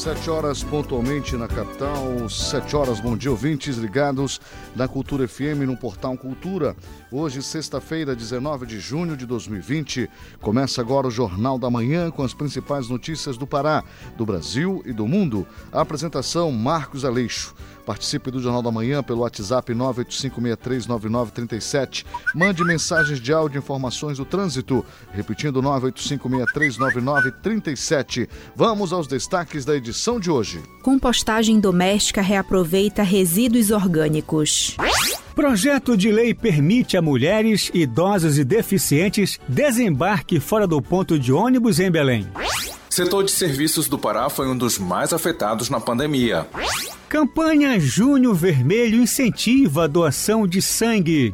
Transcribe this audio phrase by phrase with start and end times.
[0.00, 4.40] Sete horas pontualmente na capital, sete horas, bom dia, ouvintes ligados
[4.74, 6.74] na Cultura FM no Portal Cultura.
[7.12, 10.08] Hoje, sexta-feira, 19 de junho de 2020,
[10.40, 13.84] começa agora o Jornal da Manhã com as principais notícias do Pará,
[14.16, 15.46] do Brasil e do mundo.
[15.70, 17.54] A apresentação, Marcos Aleixo.
[17.84, 22.06] Participe do Jornal da Manhã pelo WhatsApp 985639937.
[22.34, 28.28] Mande mensagens de áudio e informações do trânsito, repetindo 985639937.
[28.54, 30.62] Vamos aos destaques da edição de hoje.
[30.82, 34.76] Compostagem doméstica reaproveita resíduos orgânicos.
[35.34, 41.80] Projeto de lei permite a mulheres, idosos e deficientes desembarque fora do ponto de ônibus
[41.80, 42.26] em Belém.
[42.90, 46.48] Setor de serviços do Pará foi um dos mais afetados na pandemia.
[47.08, 51.32] Campanha Junho Vermelho incentiva a doação de sangue.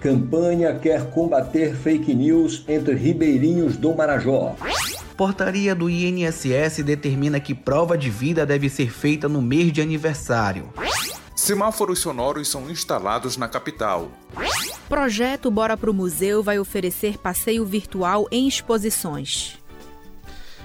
[0.00, 4.56] Campanha quer combater fake news entre ribeirinhos do Marajó.
[5.18, 10.70] Portaria do INSS determina que prova de vida deve ser feita no mês de aniversário.
[11.34, 14.10] Semáforos sonoros são instalados na capital.
[14.88, 19.58] Projeto Bora Pro Museu vai oferecer passeio virtual em exposições.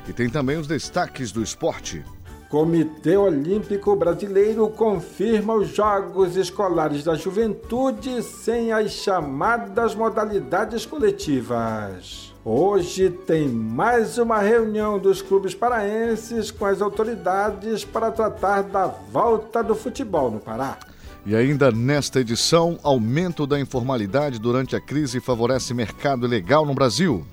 [0.07, 2.03] E tem também os destaques do esporte.
[2.49, 12.33] Comitê Olímpico Brasileiro confirma os Jogos Escolares da Juventude sem as chamadas modalidades coletivas.
[12.43, 19.63] Hoje tem mais uma reunião dos clubes paraenses com as autoridades para tratar da volta
[19.63, 20.77] do futebol no Pará.
[21.25, 27.25] E ainda nesta edição, aumento da informalidade durante a crise favorece mercado ilegal no Brasil.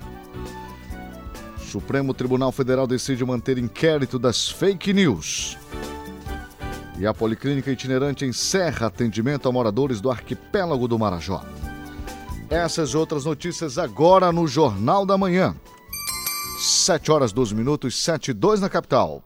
[1.69, 5.55] Supremo Tribunal Federal decide manter inquérito das fake news.
[6.97, 11.45] E a Policlínica Itinerante encerra atendimento a moradores do arquipélago do Marajó.
[12.49, 15.55] Essas outras notícias agora no Jornal da Manhã.
[16.59, 19.23] 7 horas 12 minutos, 7 e 2 na capital.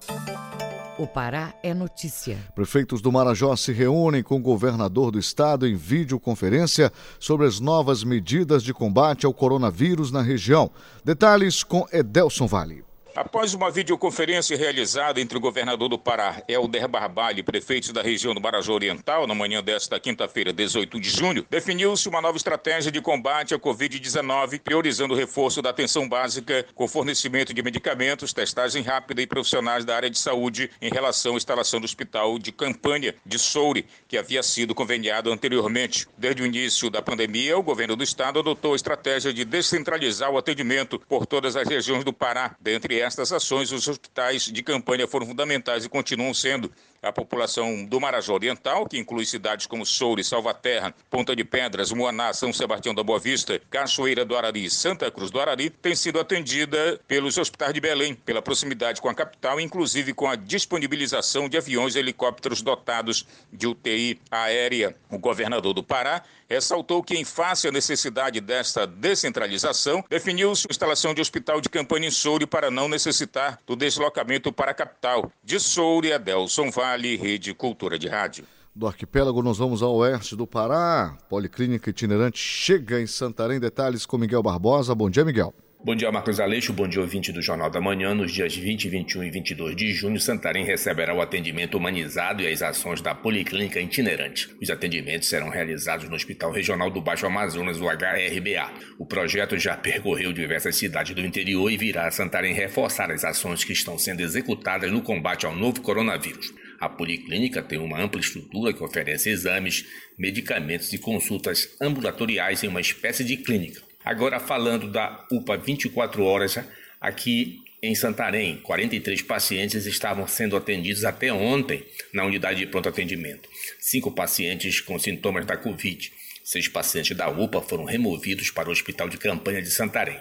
[1.04, 2.38] O Pará é notícia.
[2.56, 8.06] Prefeitos do Marajó se reúnem com o governador do estado em videoconferência sobre as novas
[8.06, 10.72] medidas de combate ao coronavírus na região.
[11.04, 12.86] Detalhes com Edelson Vale.
[13.16, 18.34] Após uma videoconferência realizada entre o governador do Pará, Helder Barbalho, e prefeitos da região
[18.34, 23.00] do Marajó Oriental, na manhã desta quinta-feira, 18 de junho, definiu-se uma nova estratégia de
[23.00, 29.22] combate à Covid-19, priorizando o reforço da atenção básica com fornecimento de medicamentos, testagem rápida
[29.22, 33.38] e profissionais da área de saúde em relação à instalação do hospital de campanha de
[33.38, 36.08] Soure, que havia sido conveniado anteriormente.
[36.18, 40.38] Desde o início da pandemia, o governo do estado adotou a estratégia de descentralizar o
[40.40, 45.26] atendimento por todas as regiões do Pará, dentre estas ações, os hospitais de campanha foram
[45.26, 46.72] fundamentais e continuam sendo.
[47.04, 52.32] A população do Marajó Oriental, que inclui cidades como Soure, Salvaterra, Ponta de Pedras, Moaná,
[52.32, 56.18] São Sebastião da Boa Vista, Cachoeira do Arari e Santa Cruz do Arari, tem sido
[56.18, 61.58] atendida pelos hospitais de Belém, pela proximidade com a capital, inclusive com a disponibilização de
[61.58, 64.96] aviões e helicópteros dotados de UTI aérea.
[65.10, 71.14] O governador do Pará ressaltou que, em face à necessidade desta descentralização, definiu-se a instalação
[71.14, 75.32] de hospital de campanha em Soure para não necessitar do deslocamento para a capital.
[75.44, 78.46] De Soure, Adelson Vale, Rede Cultura de Rádio.
[78.76, 81.18] Do arquipélago, nós vamos ao oeste do Pará.
[81.28, 83.60] Policlínica itinerante chega em Santarém.
[83.60, 84.94] Detalhes com Miguel Barbosa.
[84.94, 85.56] Bom dia, Miguel.
[85.84, 86.72] Bom dia, Marcos Aleixo.
[86.72, 88.14] Bom dia, ouvinte do Jornal da Manhã.
[88.14, 92.62] Nos dias 20, 21 e 22 de junho, Santarém receberá o atendimento humanizado e as
[92.62, 94.56] ações da Policlínica Itinerante.
[94.62, 98.72] Os atendimentos serão realizados no Hospital Regional do Baixo Amazonas, o HRBA.
[99.00, 103.64] O projeto já percorreu diversas cidades do interior e virá a Santarém reforçar as ações
[103.64, 106.54] que estão sendo executadas no combate ao novo coronavírus.
[106.80, 109.86] A Policlínica tem uma ampla estrutura que oferece exames,
[110.18, 113.82] medicamentos e consultas ambulatoriais em uma espécie de clínica.
[114.04, 116.60] Agora falando da UPA 24 horas,
[117.00, 123.50] aqui em Santarém, 43 pacientes estavam sendo atendidos até ontem na unidade de pronto atendimento.
[123.80, 126.12] Cinco pacientes com sintomas da Covid.
[126.44, 130.20] Seis pacientes da UPA foram removidos para o Hospital de Campanha de Santarém.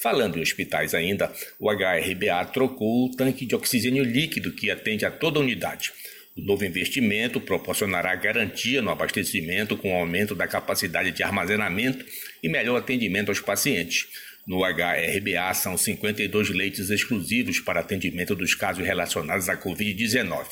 [0.00, 5.10] Falando em hospitais ainda, o HRBA trocou o tanque de oxigênio líquido que atende a
[5.10, 5.90] toda a unidade.
[6.36, 12.04] O novo investimento proporcionará garantia no abastecimento com aumento da capacidade de armazenamento
[12.40, 14.06] e melhor atendimento aos pacientes.
[14.46, 20.46] No HRBA são 52 leitos exclusivos para atendimento dos casos relacionados à Covid-19.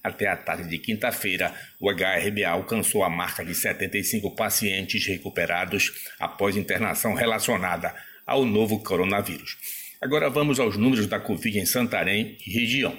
[0.00, 6.56] Até a tarde de quinta-feira, o HRBA alcançou a marca de 75 pacientes recuperados após
[6.56, 7.92] internação relacionada
[8.26, 9.56] ao novo coronavírus.
[10.00, 12.96] Agora vamos aos números da Covid em Santarém e região.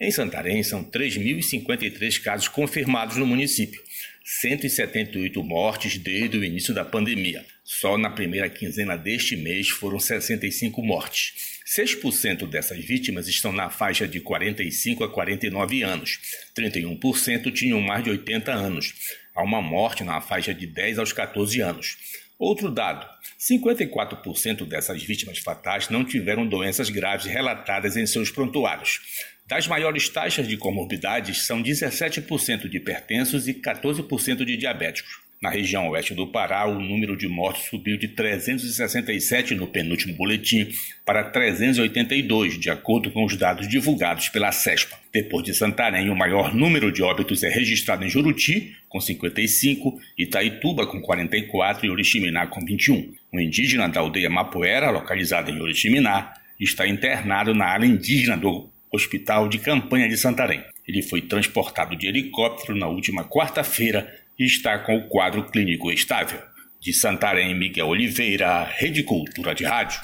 [0.00, 3.82] Em Santarém, são 3.053 casos confirmados no município,
[4.24, 7.44] 178 mortes desde o início da pandemia.
[7.62, 11.60] Só na primeira quinzena deste mês foram 65 mortes.
[11.66, 16.18] 6% dessas vítimas estão na faixa de 45 a 49 anos,
[16.56, 18.94] 31% tinham mais de 80 anos.
[19.34, 21.96] Há uma morte na faixa de 10 aos 14 anos.
[22.38, 23.06] Outro dado:
[23.40, 29.00] 54% dessas vítimas fatais não tiveram doenças graves relatadas em seus prontuários.
[29.46, 35.29] Das maiores taxas de comorbidades são 17% de hipertensos e 14% de diabéticos.
[35.42, 40.68] Na região oeste do Pará, o número de mortes subiu de 367 no penúltimo boletim
[41.02, 44.98] para 382, de acordo com os dados divulgados pela CESPA.
[45.10, 50.86] Depois de Santarém, o maior número de óbitos é registrado em Juruti, com 55, Itaituba,
[50.86, 53.14] com 44 e Oriximiná, com 21.
[53.32, 59.48] Um indígena da aldeia Mapuera, localizada em Oriximiná, está internado na área indígena do Hospital
[59.48, 60.62] de Campanha de Santarém.
[60.86, 66.40] Ele foi transportado de helicóptero na última quarta-feira está com o quadro clínico estável.
[66.80, 70.00] De Santarém, Miguel Oliveira, Rede Cultura de Rádio.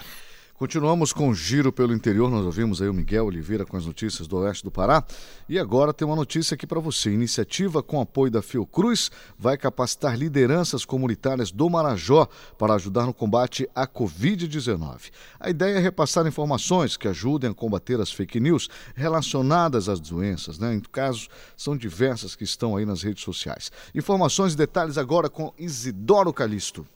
[0.58, 2.30] Continuamos com o giro pelo interior.
[2.30, 5.04] Nós ouvimos aí o Miguel Oliveira com as notícias do oeste do Pará.
[5.46, 7.10] E agora tem uma notícia aqui para você.
[7.10, 12.26] Iniciativa com apoio da Fiocruz vai capacitar lideranças comunitárias do Marajó
[12.56, 15.10] para ajudar no combate à Covid-19.
[15.38, 20.58] A ideia é repassar informações que ajudem a combater as fake news relacionadas às doenças.
[20.58, 20.74] Né?
[20.74, 23.70] Em casos, são diversas que estão aí nas redes sociais.
[23.94, 26.86] Informações e detalhes agora com Isidoro Calixto.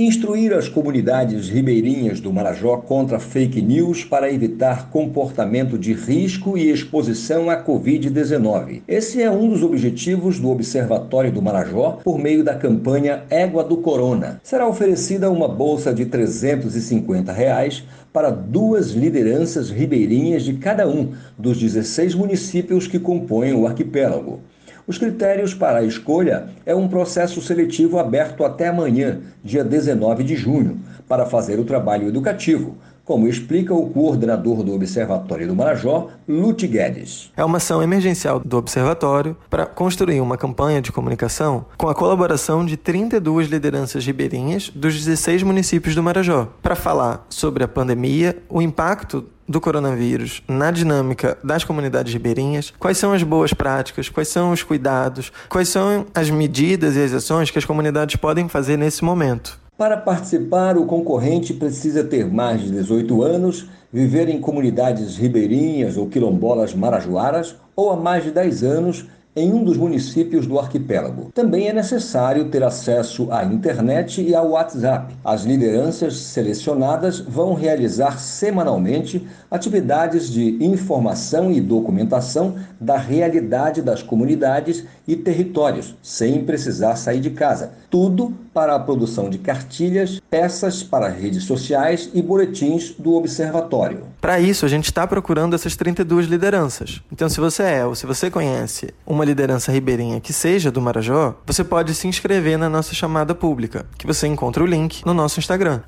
[0.00, 6.70] Instruir as comunidades ribeirinhas do Marajó contra fake news para evitar comportamento de risco e
[6.70, 8.82] exposição à Covid-19.
[8.86, 13.78] Esse é um dos objetivos do Observatório do Marajó por meio da campanha Égua do
[13.78, 14.40] Corona.
[14.44, 21.58] Será oferecida uma bolsa de 350 reais para duas lideranças ribeirinhas de cada um dos
[21.58, 24.42] 16 municípios que compõem o arquipélago.
[24.88, 30.34] Os critérios para a escolha é um processo seletivo aberto até amanhã, dia 19 de
[30.34, 32.74] junho, para fazer o trabalho educativo,
[33.04, 37.30] como explica o coordenador do Observatório do Marajó, Lute Guedes.
[37.36, 42.64] É uma ação emergencial do Observatório para construir uma campanha de comunicação com a colaboração
[42.64, 48.62] de 32 lideranças ribeirinhas dos 16 municípios do Marajó, para falar sobre a pandemia, o
[48.62, 54.52] impacto do coronavírus na dinâmica das comunidades ribeirinhas, quais são as boas práticas, quais são
[54.52, 59.04] os cuidados, quais são as medidas e as ações que as comunidades podem fazer nesse
[59.04, 59.58] momento.
[59.78, 66.08] Para participar, o concorrente precisa ter mais de 18 anos, viver em comunidades ribeirinhas ou
[66.08, 69.06] quilombolas marajoaras ou há mais de 10 anos
[69.38, 71.30] em um dos municípios do arquipélago.
[71.32, 75.14] Também é necessário ter acesso à internet e ao WhatsApp.
[75.24, 84.84] As lideranças selecionadas vão realizar semanalmente atividades de informação e documentação da realidade das comunidades
[85.06, 87.72] e territórios, sem precisar sair de casa.
[87.90, 94.02] Tudo para a produção de cartilhas, peças para redes sociais e boletins do observatório.
[94.20, 97.00] Para isso, a gente está procurando essas 32 lideranças.
[97.12, 101.36] Então, se você é ou se você conhece uma liderança ribeirinha que seja do Marajó,
[101.46, 105.38] você pode se inscrever na nossa chamada pública, que você encontra o link no nosso
[105.38, 105.80] Instagram,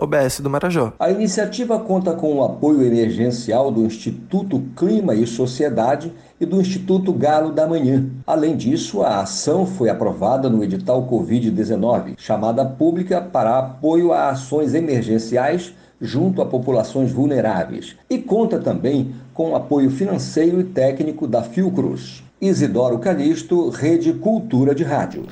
[0.00, 0.94] OBS do Marajó.
[0.98, 7.12] A iniciativa conta com o apoio emergencial do Instituto Clima e Sociedade e do Instituto
[7.12, 8.06] Galo da Manhã.
[8.26, 14.74] Além disso, a ação foi aprovada no edital Covid-19, chamada pública para apoio a ações
[14.74, 22.22] emergenciais junto a populações vulneráveis, e conta também com apoio financeiro e técnico da Fiocruz.
[22.40, 25.24] Isidoro Calixto, Rede Cultura de Rádio.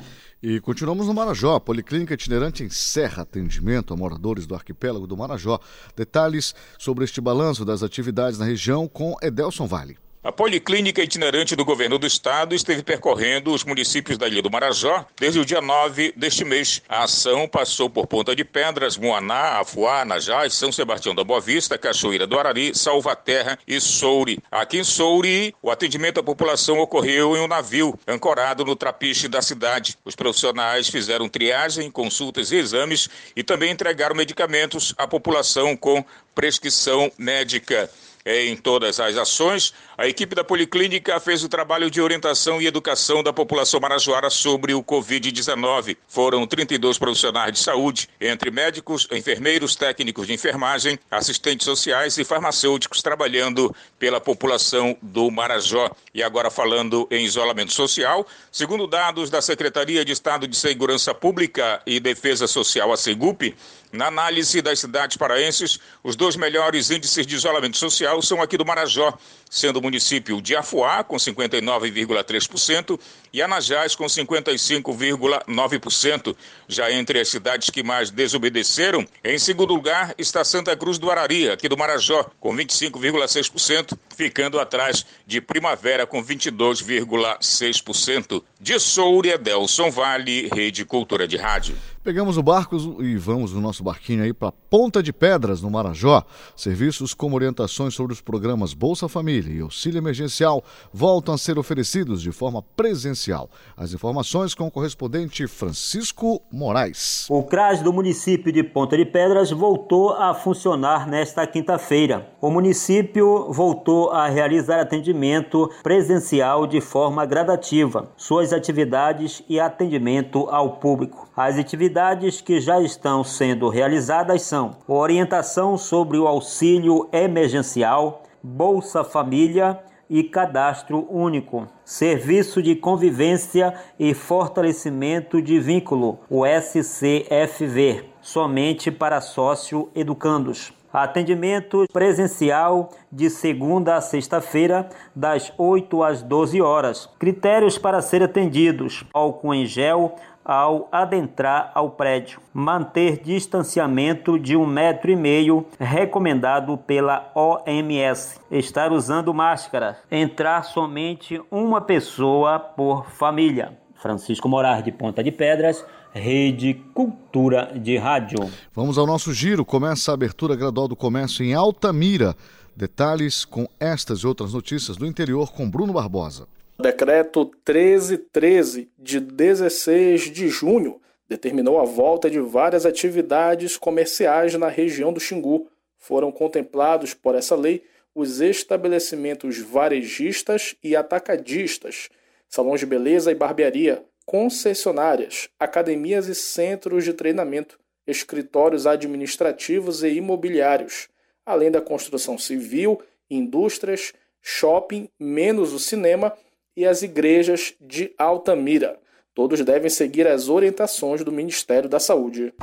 [0.47, 1.59] E continuamos no Marajó.
[1.59, 5.59] Policlínica itinerante encerra atendimento a moradores do arquipélago do Marajó.
[5.95, 9.97] Detalhes sobre este balanço das atividades na região com Edelson Vale.
[10.25, 15.05] A Policlínica Itinerante do Governo do Estado esteve percorrendo os municípios da Ilha do Marajó
[15.15, 16.81] desde o dia 9 deste mês.
[16.89, 21.77] A ação passou por Ponta de Pedras, Moaná, Afuá, Najás, São Sebastião da Boa Vista,
[21.77, 24.39] Cachoeira do Arari, Salvaterra e Souri.
[24.49, 29.43] Aqui em Souri, o atendimento à população ocorreu em um navio ancorado no trapiche da
[29.43, 29.95] cidade.
[30.03, 36.03] Os profissionais fizeram triagem, consultas e exames e também entregaram medicamentos à população com
[36.33, 37.87] prescrição médica.
[38.27, 43.23] Em todas as ações, A equipe da Policlínica fez o trabalho de orientação e educação
[43.23, 45.95] da população marajoara sobre o Covid-19.
[46.05, 53.01] Foram 32 profissionais de saúde, entre médicos, enfermeiros, técnicos de enfermagem, assistentes sociais e farmacêuticos
[53.01, 55.89] trabalhando pela população do Marajó.
[56.13, 61.81] E agora falando em isolamento social, segundo dados da Secretaria de Estado de Segurança Pública
[61.87, 63.55] e Defesa Social, a SEGUP,
[63.95, 68.65] na análise das cidades paraenses, os dois melhores índices de isolamento social são aqui do
[68.65, 69.17] Marajó,
[69.55, 72.99] sendo o município de Afuá, com 59,3%,
[73.31, 76.35] e Anajás, com 55,9%.
[76.67, 81.49] Já entre as cidades que mais desobedeceram, em segundo lugar está Santa Cruz do Arari,
[81.49, 88.43] aqui do Marajó, com 25,6%, ficando atrás de Primavera, com 22,6%.
[88.59, 91.77] De Soura, Delson Vale, Rede Cultura de Rádio.
[92.05, 96.23] Pegamos o barco e vamos no nosso barquinho aí para Ponta de Pedras, no Marajó.
[96.55, 102.21] Serviços como orientações sobre os programas Bolsa Família e Auxílio Emergencial voltam a ser oferecidos
[102.21, 103.49] de forma presencial.
[103.75, 107.25] As informações com o correspondente Francisco Moraes.
[107.27, 112.29] O CRAS do município de Ponta de Pedras voltou a funcionar nesta quinta-feira.
[112.39, 120.77] O município voltou a realizar atendimento presencial de forma gradativa, suas atividades e atendimento ao
[120.77, 121.24] público.
[121.37, 129.77] As atividades que já estão sendo realizadas são orientação sobre o auxílio emergencial, Bolsa Família
[130.09, 139.89] e Cadastro Único, Serviço de Convivência e Fortalecimento de Vínculo, o SCFV, somente para sócio
[139.93, 140.71] educandos.
[140.93, 147.09] Atendimento presencial de segunda a sexta-feira, das 8 às 12 horas.
[147.19, 150.15] Critérios para ser atendidos: álcool em gel
[150.45, 152.39] ao adentrar ao prédio.
[152.53, 158.39] Manter distanciamento de um metro e meio, recomendado pela OMS.
[158.51, 159.97] Estar usando máscara.
[160.11, 163.77] Entrar somente uma pessoa por família.
[163.95, 165.83] Francisco Morar de Ponta de Pedras,
[166.13, 168.37] Rede Cultura de Rádio.
[168.73, 169.65] Vamos ao nosso giro.
[169.65, 172.35] Começa a abertura gradual do comércio em Altamira.
[172.75, 176.47] Detalhes com estas e outras notícias do interior com Bruno Barbosa.
[176.77, 185.13] Decreto 1313 de 16 de junho determinou a volta de várias atividades comerciais na região
[185.13, 185.69] do Xingu.
[185.97, 187.81] Foram contemplados por essa lei
[188.13, 192.09] os estabelecimentos varejistas e atacadistas,
[192.49, 201.07] salões de beleza e barbearia, concessionárias, academias e centros de treinamento, escritórios administrativos e imobiliários,
[201.45, 206.35] além da construção civil, indústrias, shopping, menos o cinema
[206.75, 208.99] e as igrejas de Altamira.
[209.33, 212.53] Todos devem seguir as orientações do Ministério da Saúde.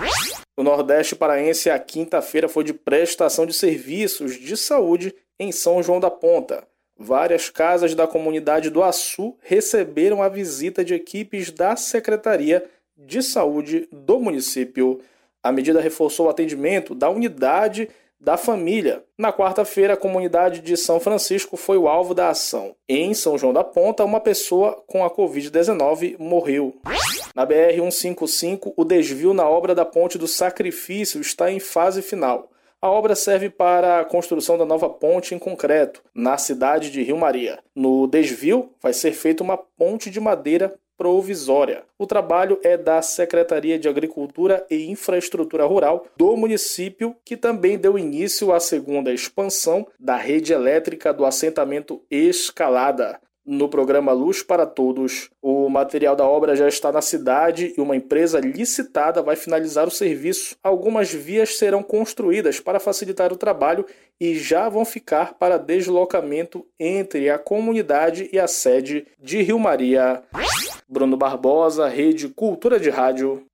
[0.56, 6.00] No Nordeste Paraense, a quinta-feira foi de prestação de serviços de saúde em São João
[6.00, 6.66] da Ponta.
[6.96, 12.64] Várias casas da comunidade do Açu receberam a visita de equipes da Secretaria
[12.96, 15.00] de Saúde do município.
[15.42, 17.88] A medida reforçou o atendimento da unidade
[18.22, 19.02] da família.
[19.18, 22.76] Na quarta-feira, a comunidade de São Francisco foi o alvo da ação.
[22.88, 26.76] Em São João da Ponta, uma pessoa com a Covid-19 morreu.
[27.34, 32.48] Na BR-155, o desvio na obra da Ponte do Sacrifício está em fase final.
[32.80, 37.16] A obra serve para a construção da nova ponte em concreto, na cidade de Rio
[37.16, 37.60] Maria.
[37.76, 41.82] No desvio, vai ser feita uma ponte de madeira provisória.
[41.98, 47.98] O trabalho é da Secretaria de Agricultura e Infraestrutura Rural do município, que também deu
[47.98, 53.20] início à segunda expansão da rede elétrica do assentamento Escalada.
[53.44, 57.96] No programa Luz para Todos, o material da obra já está na cidade e uma
[57.96, 60.56] empresa licitada vai finalizar o serviço.
[60.62, 63.84] Algumas vias serão construídas para facilitar o trabalho
[64.20, 70.22] e já vão ficar para deslocamento entre a comunidade e a sede de Rio Maria.
[70.88, 73.44] Bruno Barbosa, Rede Cultura de Rádio.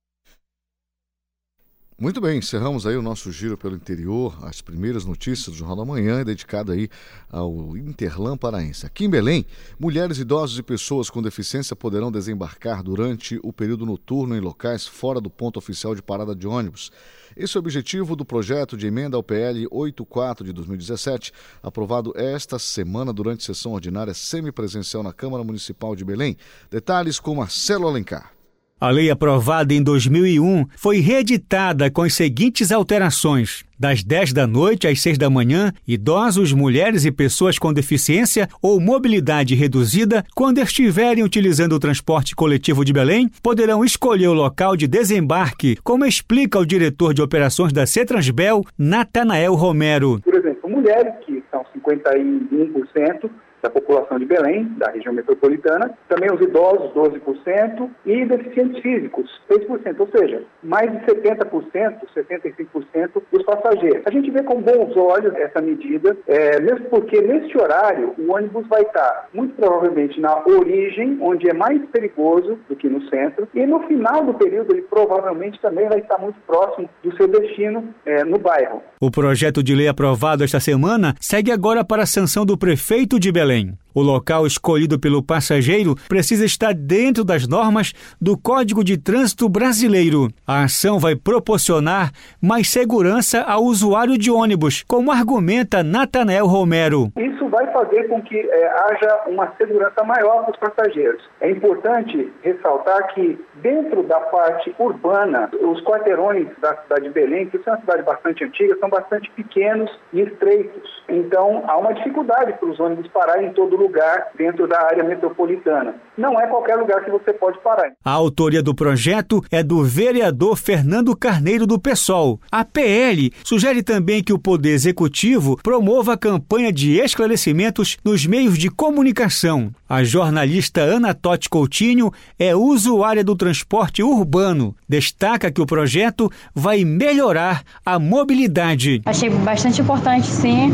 [2.01, 5.83] Muito bem, encerramos aí o nosso giro pelo interior, as primeiras notícias do Jornal da
[5.83, 6.87] Manhã, dedicado aí
[7.29, 8.85] ao Interlan Paraense.
[8.85, 9.45] Aqui em Belém,
[9.77, 15.19] mulheres, idosos e pessoas com deficiência poderão desembarcar durante o período noturno em locais fora
[15.19, 16.89] do ponto oficial de parada de ônibus.
[17.35, 22.57] Esse é o objetivo do projeto de emenda ao PL 84 de 2017, aprovado esta
[22.57, 26.37] semana durante sessão ordinária semipresencial na Câmara Municipal de Belém.
[26.71, 28.38] Detalhes com Marcelo Alencar.
[28.81, 33.65] A lei aprovada em 2001 foi reeditada com as seguintes alterações.
[33.77, 38.79] Das 10 da noite às 6 da manhã, idosos, mulheres e pessoas com deficiência ou
[38.79, 44.87] mobilidade reduzida, quando estiverem utilizando o transporte coletivo de Belém, poderão escolher o local de
[44.87, 50.21] desembarque, como explica o diretor de operações da Cetransbel, Natanael Romero.
[50.21, 53.29] Por exemplo, mulheres que são 51%,
[53.61, 59.99] da população de Belém, da região metropolitana, também os idosos, 12%, e deficientes físicos, 6%,
[59.99, 64.03] ou seja, mais de 70%, 75% dos passageiros.
[64.05, 68.67] A gente vê com bons olhos essa medida, é, mesmo porque neste horário o ônibus
[68.67, 73.65] vai estar muito provavelmente na origem, onde é mais perigoso do que no centro, e
[73.65, 78.23] no final do período ele provavelmente também vai estar muito próximo do seu destino é,
[78.23, 78.81] no bairro.
[78.99, 83.31] O projeto de lei aprovado esta semana segue agora para a sanção do prefeito de
[83.31, 83.48] Belém.
[83.49, 89.49] killing O local escolhido pelo passageiro precisa estar dentro das normas do Código de Trânsito
[89.49, 90.27] Brasileiro.
[90.45, 97.11] A ação vai proporcionar mais segurança ao usuário de ônibus, como argumenta Natanael Romero.
[97.17, 101.23] Isso vai fazer com que é, haja uma segurança maior para os passageiros.
[101.41, 107.57] É importante ressaltar que, dentro da parte urbana, os quarteirões da cidade de Belém, que
[107.57, 111.03] é uma cidade bastante antiga, são bastante pequenos e estreitos.
[111.09, 115.95] Então, há uma dificuldade para os ônibus pararem em todo lugar dentro da área metropolitana.
[116.17, 117.91] Não é qualquer lugar que você pode parar.
[118.03, 122.39] A autoria do projeto é do vereador Fernando Carneiro do PSOL.
[122.51, 128.57] A PL sugere também que o Poder Executivo promova a campanha de esclarecimentos nos meios
[128.57, 129.71] de comunicação.
[129.87, 134.75] A jornalista Ana Totti Coutinho é usuária do transporte urbano.
[134.87, 139.01] Destaca que o projeto vai melhorar a mobilidade.
[139.05, 140.69] Achei bastante importante, sim,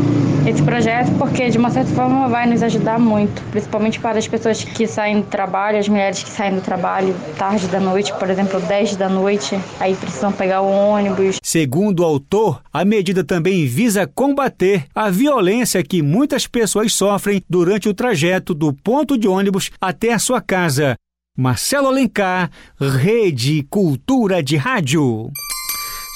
[0.46, 4.62] esse projeto, porque de uma certa forma vai nos ajudar muito, principalmente para as pessoas
[4.62, 8.60] que saem do trabalho, as mulheres que saem do trabalho tarde da noite, por exemplo,
[8.60, 11.36] 10 da noite, aí precisam pegar o ônibus.
[11.42, 17.88] Segundo o autor, a medida também visa combater a violência que muitas pessoas sofrem durante
[17.88, 20.96] o trajeto do ponto de ônibus até a sua casa.
[21.36, 22.50] Marcelo Alencar,
[22.80, 25.30] Rede Cultura de Rádio.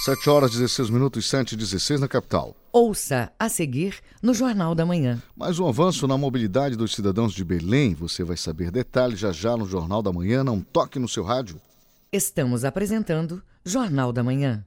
[0.05, 2.57] 7 horas 16 minutos 7 e 16 na capital.
[2.73, 5.21] Ouça a seguir no Jornal da Manhã.
[5.37, 7.95] Mais um avanço na mobilidade dos cidadãos de Belém.
[7.95, 10.45] Você vai saber detalhes já já no Jornal da Manhã.
[10.45, 11.61] Não toque no seu rádio.
[12.13, 14.65] Estamos apresentando Jornal da Manhã.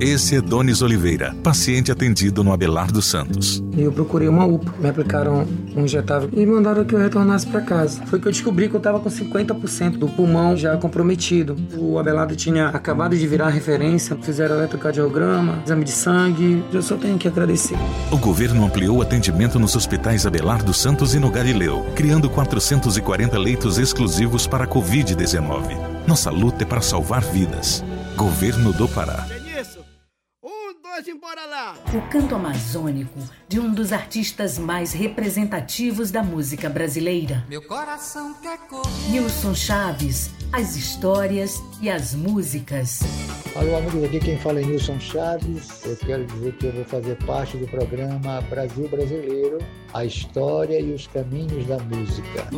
[0.00, 3.62] Esse é Donis Oliveira, paciente atendido no Abelardo Santos.
[3.76, 5.46] Eu procurei uma UPA, me aplicaram
[5.76, 8.04] um injetável e mandaram que eu retornasse para casa.
[8.06, 11.56] Foi que eu descobri que eu estava com 50% do pulmão já comprometido.
[11.76, 16.64] O Abelardo tinha acabado de virar referência, fizeram eletrocardiograma, exame de sangue.
[16.72, 17.76] Eu só tenho que agradecer.
[18.10, 23.78] O governo ampliou o atendimento nos hospitais Abelardo Santos e no Galileu, criando 440 leitos
[23.78, 25.76] exclusivos para a Covid-19.
[26.08, 27.84] Nossa luta é para salvar vidas.
[28.16, 29.26] Governo do Pará
[31.10, 31.74] embora lá!
[31.94, 37.44] O canto amazônico de um dos artistas mais representativos da música brasileira.
[37.48, 38.82] Meu coração quer cor.
[39.10, 43.00] Nilson Chaves, as histórias e as músicas.
[43.54, 45.84] Alô, amigos, aqui quem fala é Nilson Chaves.
[45.84, 49.58] Eu quero dizer que eu vou fazer parte do programa Brasil Brasileiro,
[49.92, 52.48] a história e os caminhos da música.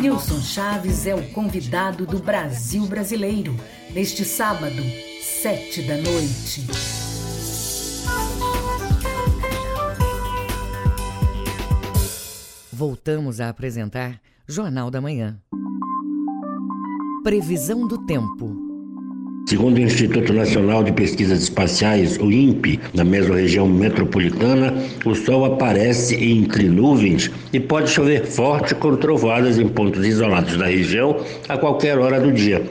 [0.00, 3.54] Nilson Chaves é o convidado do Brasil Brasileiro,
[3.90, 4.82] neste sábado,
[5.20, 7.01] sete da noite.
[12.74, 15.36] Voltamos a apresentar Jornal da Manhã.
[17.22, 18.56] Previsão do tempo.
[19.46, 24.72] Segundo o Instituto Nacional de Pesquisas Espaciais, o INPE, na mesorregião metropolitana,
[25.04, 30.64] o Sol aparece entre nuvens e pode chover forte com trovoadas em pontos isolados da
[30.64, 32.64] região a qualquer hora do dia.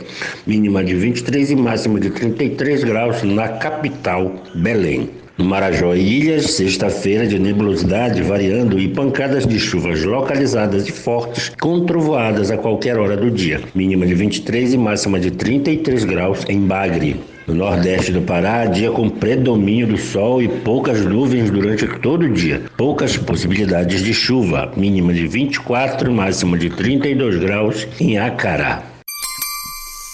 [0.48, 5.21] Mínima de 23 e máxima de 33 graus na capital, Belém.
[5.42, 11.52] No Marajó e Ilhas, sexta-feira de nebulosidade variando e pancadas de chuvas localizadas e fortes
[11.60, 13.60] com trovoadas a qualquer hora do dia.
[13.74, 17.20] Mínima de 23 e máxima de 33 graus em Bagre.
[17.48, 22.30] No nordeste do Pará, dia com predomínio do sol e poucas nuvens durante todo o
[22.32, 22.62] dia.
[22.78, 28.84] Poucas possibilidades de chuva, mínima de 24 e máxima de 32 graus em Acará.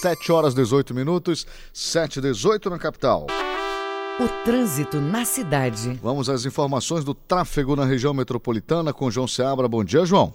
[0.01, 3.27] 7 horas 18 minutos, 7 e 18 na capital.
[4.19, 5.93] O trânsito na cidade.
[6.01, 9.67] Vamos às informações do tráfego na região metropolitana com João Seabra.
[9.67, 10.33] Bom dia, João.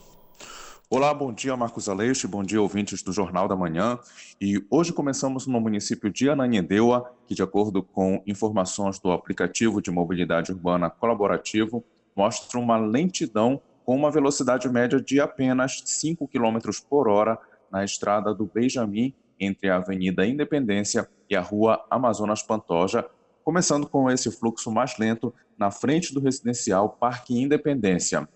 [0.88, 3.99] Olá, bom dia, Marcos Aleixo, bom dia, ouvintes do Jornal da Manhã.
[4.40, 9.90] E hoje começamos no município de Ananindeua, que, de acordo com informações do aplicativo de
[9.90, 11.83] mobilidade urbana colaborativo,
[12.14, 17.37] mostra uma lentidão com uma velocidade média de apenas 5 km por hora
[17.68, 23.05] na estrada do Benjamin, entre a Avenida Independência e a Rua Amazonas Pantoja,
[23.45, 28.29] começando com esse fluxo mais lento na frente do residencial Parque Independência.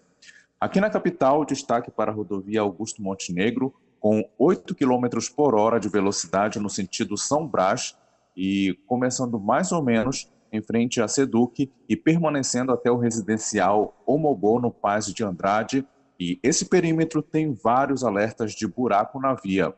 [0.61, 5.89] Aqui na capital, destaque para a rodovia Augusto Montenegro, com 8 km por hora de
[5.89, 7.97] velocidade no sentido São Brás
[8.37, 14.61] e começando mais ou menos em frente à Seduc e permanecendo até o residencial Homobô
[14.61, 15.87] no Paz de Andrade.
[16.19, 19.75] E esse perímetro tem vários alertas de buraco na via.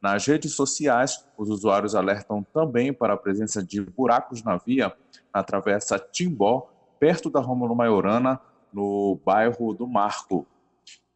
[0.00, 4.92] Nas redes sociais, os usuários alertam também para a presença de buracos na via
[5.34, 8.40] na travessa Timbó, perto da Rômulo Maiorana,
[8.72, 10.46] no bairro do Marco.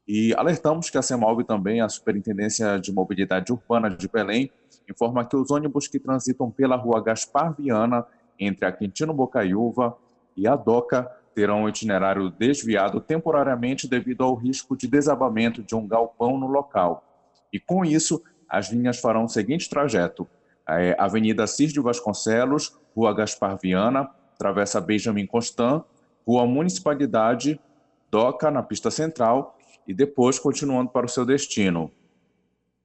[0.06, 4.50] E alertamos que a CEMOB também, a Superintendência de Mobilidade Urbana de Belém,
[4.90, 8.04] informa que os ônibus que transitam pela rua Gaspar Viana,
[8.38, 9.96] entre a Quintino Bocaiúva
[10.36, 15.86] e a Doca, terão o itinerário desviado temporariamente devido ao risco de desabamento de um
[15.86, 17.04] galpão no local.
[17.52, 20.28] E com isso, as linhas farão o seguinte trajeto:
[20.68, 25.82] é, Avenida Cis de Vasconcelos, Rua Gaspar Viana, Travessa Benjamin Constant,
[26.26, 27.58] Rua Municipalidade,
[28.10, 29.56] Doca na pista central
[29.88, 31.90] e depois continuando para o seu destino.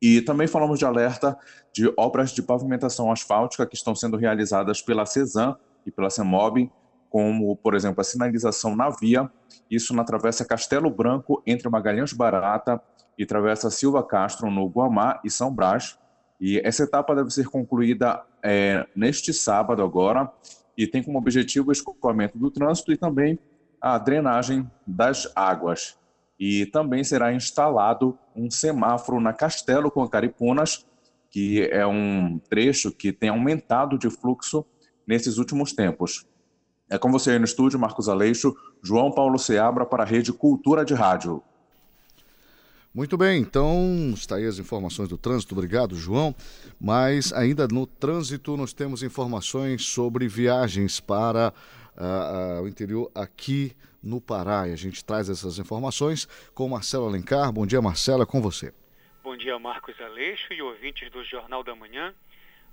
[0.01, 1.37] E também falamos de alerta
[1.73, 6.71] de obras de pavimentação asfáltica que estão sendo realizadas pela CESAM e pela CEMOB,
[7.09, 9.29] como, por exemplo, a sinalização na via,
[9.69, 12.81] isso na travessa Castelo Branco, entre Magalhães Barata
[13.17, 15.97] e travessa Silva Castro, no Guamá e São Brás.
[16.39, 20.31] E essa etapa deve ser concluída é, neste sábado agora,
[20.77, 23.39] e tem como objetivo o escoamento do trânsito e também
[23.81, 25.97] a drenagem das águas
[26.39, 30.85] e também será instalado um semáforo na Castelo com Caripunas,
[31.31, 34.65] que é um trecho que tem aumentado de fluxo
[35.05, 36.27] nesses últimos tempos.
[36.89, 40.85] É com você aí no estúdio, Marcos Aleixo, João Paulo Seabra para a Rede Cultura
[40.85, 41.43] de Rádio.
[42.93, 46.33] Muito bem, então está aí as informações do trânsito, obrigado, João.
[46.79, 51.53] Mas ainda no trânsito nós temos informações sobre viagens para
[51.95, 54.67] uh, uh, o interior aqui no Pará.
[54.67, 57.51] E a gente traz essas informações com Marcelo Alencar.
[57.51, 58.73] Bom dia, Marcela, com você.
[59.23, 62.15] Bom dia, Marcos Aleixo e ouvintes do Jornal da Manhã.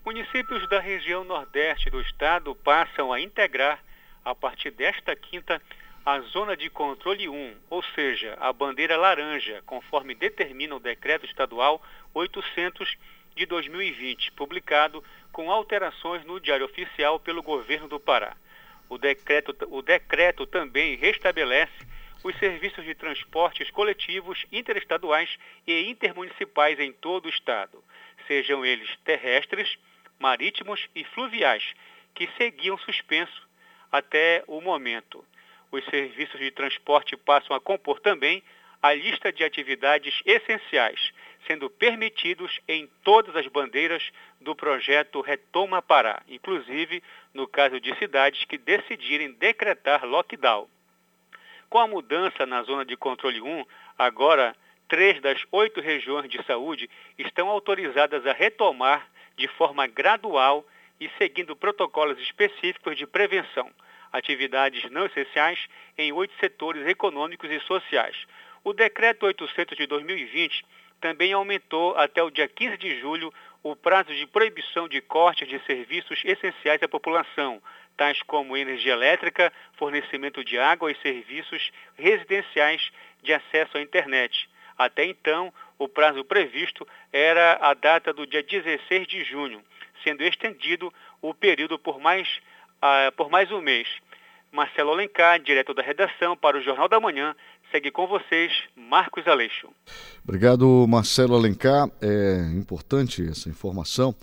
[0.07, 3.83] Municípios da região nordeste do estado passam a integrar,
[4.25, 5.61] a partir desta quinta,
[6.05, 11.83] a zona de controle 1, ou seja, a bandeira laranja, conforme determina o decreto estadual
[12.13, 12.97] 800
[13.35, 18.37] de 2020, publicado com alterações no Diário Oficial pelo governo do Pará.
[18.89, 21.73] O decreto, o decreto também restabelece
[22.23, 27.83] os serviços de transportes coletivos interestaduais e intermunicipais em todo o Estado,
[28.27, 29.77] sejam eles terrestres,
[30.19, 31.75] marítimos e fluviais,
[32.15, 33.47] que seguiam suspenso
[33.95, 35.25] até o momento.
[35.71, 38.43] Os serviços de transporte passam a compor também
[38.83, 41.13] a lista de atividades essenciais,
[41.47, 44.03] sendo permitidos em todas as bandeiras
[44.41, 50.69] do projeto Retoma Pará, inclusive no caso de cidades que decidirem decretar lockdown.
[51.71, 53.65] Com a mudança na zona de controle 1,
[53.97, 54.57] agora
[54.89, 60.67] três das oito regiões de saúde estão autorizadas a retomar de forma gradual
[61.01, 63.71] e seguindo protocolos específicos de prevenção
[64.15, 65.59] atividades não essenciais
[65.99, 68.17] em oito setores econômicos e sociais.
[68.63, 70.65] O decreto 800 de 2020
[71.01, 75.59] também aumentou até o dia 15 de julho o prazo de proibição de corte de
[75.67, 77.61] serviços essenciais à população,
[77.97, 84.49] tais como energia elétrica, fornecimento de água e serviços residenciais de acesso à internet.
[84.79, 89.63] Até então, o prazo previsto era a data do dia 16 de junho,
[90.05, 92.29] sendo estendido o período por mais,
[92.77, 93.89] uh, por mais um mês.
[94.53, 97.35] Marcelo Alencar, diretor da redação para o Jornal da Manhã,
[97.73, 99.69] segue com vocês, Marcos Aleixo.
[100.23, 101.89] Obrigado, Marcelo Alencar.
[102.01, 104.15] É importante essa informação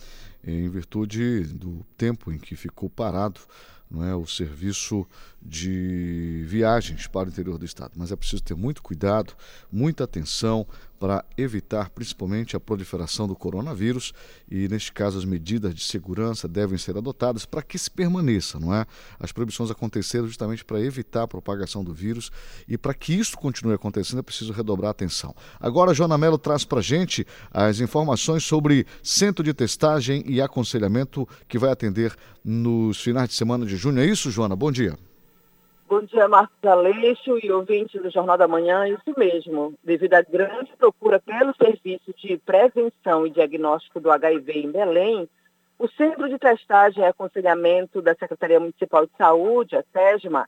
[0.47, 3.41] em virtude do tempo em que ficou parado
[3.91, 5.05] não é, o serviço
[5.41, 7.91] de viagens para o interior do estado.
[7.97, 9.33] Mas é preciso ter muito cuidado,
[9.69, 10.65] muita atenção
[11.01, 14.13] para evitar principalmente a proliferação do coronavírus
[14.47, 18.71] e, neste caso, as medidas de segurança devem ser adotadas para que se permaneça, não
[18.71, 18.85] é?
[19.19, 22.31] As proibições aconteceram justamente para evitar a propagação do vírus
[22.67, 25.33] e para que isso continue acontecendo é preciso redobrar a atenção.
[25.59, 31.27] Agora, Joana Mello traz para a gente as informações sobre centro de testagem e aconselhamento
[31.47, 33.99] que vai atender nos finais de semana de junho.
[33.99, 34.55] É isso, Joana?
[34.55, 34.95] Bom dia.
[35.91, 38.87] Bom dia, Marcos Aleixo e ouvintes do Jornal da Manhã.
[38.87, 44.71] Isso mesmo, devido à grande procura pelo serviço de prevenção e diagnóstico do HIV em
[44.71, 45.27] Belém,
[45.77, 50.47] o Centro de Testagem e Aconselhamento da Secretaria Municipal de Saúde, a SESMA,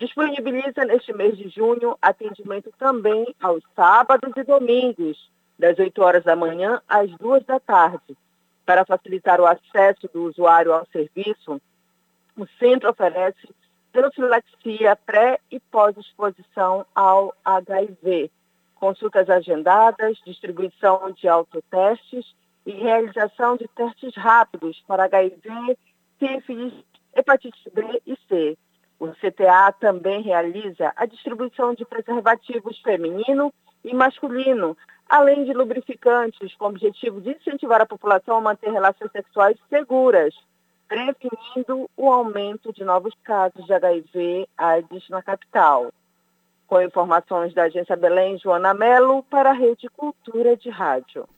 [0.00, 6.34] disponibiliza neste mês de junho atendimento também aos sábados e domingos, das 8 horas da
[6.34, 8.16] manhã às 2 da tarde.
[8.66, 11.62] Para facilitar o acesso do usuário ao serviço,
[12.36, 13.46] o centro oferece
[13.92, 18.30] profilaxia pré e pós-exposição ao HIV,
[18.74, 22.24] consultas agendadas, distribuição de autotestes
[22.64, 25.78] e realização de testes rápidos para HIV,
[26.18, 26.72] sífilis
[27.14, 28.56] hepatite B e C.
[28.98, 33.52] O CTA também realiza a distribuição de preservativos feminino
[33.84, 34.76] e masculino,
[35.08, 40.34] além de lubrificantes, com o objetivo de incentivar a população a manter relações sexuais seguras,
[40.88, 45.92] prevenindo o aumento de novos casos de HIV AIDS na capital.
[46.66, 51.28] Com informações da Agência Belém, Joana Melo, para a Rede Cultura de Rádio.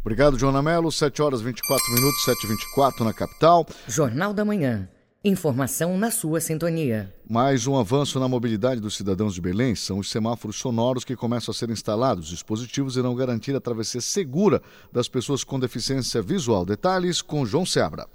[0.00, 0.90] Obrigado, Joana Melo.
[0.90, 3.64] 7 horas 24 minutos, 7 e 24 na capital.
[3.86, 4.88] Jornal da Manhã.
[5.24, 7.14] Informação na sua sintonia.
[7.30, 11.52] Mais um avanço na mobilidade dos cidadãos de Belém são os semáforos sonoros que começam
[11.52, 12.24] a ser instalados.
[12.24, 14.60] Os dispositivos irão garantir a travessia segura
[14.92, 16.64] das pessoas com deficiência visual.
[16.64, 18.08] Detalhes com João Seabra.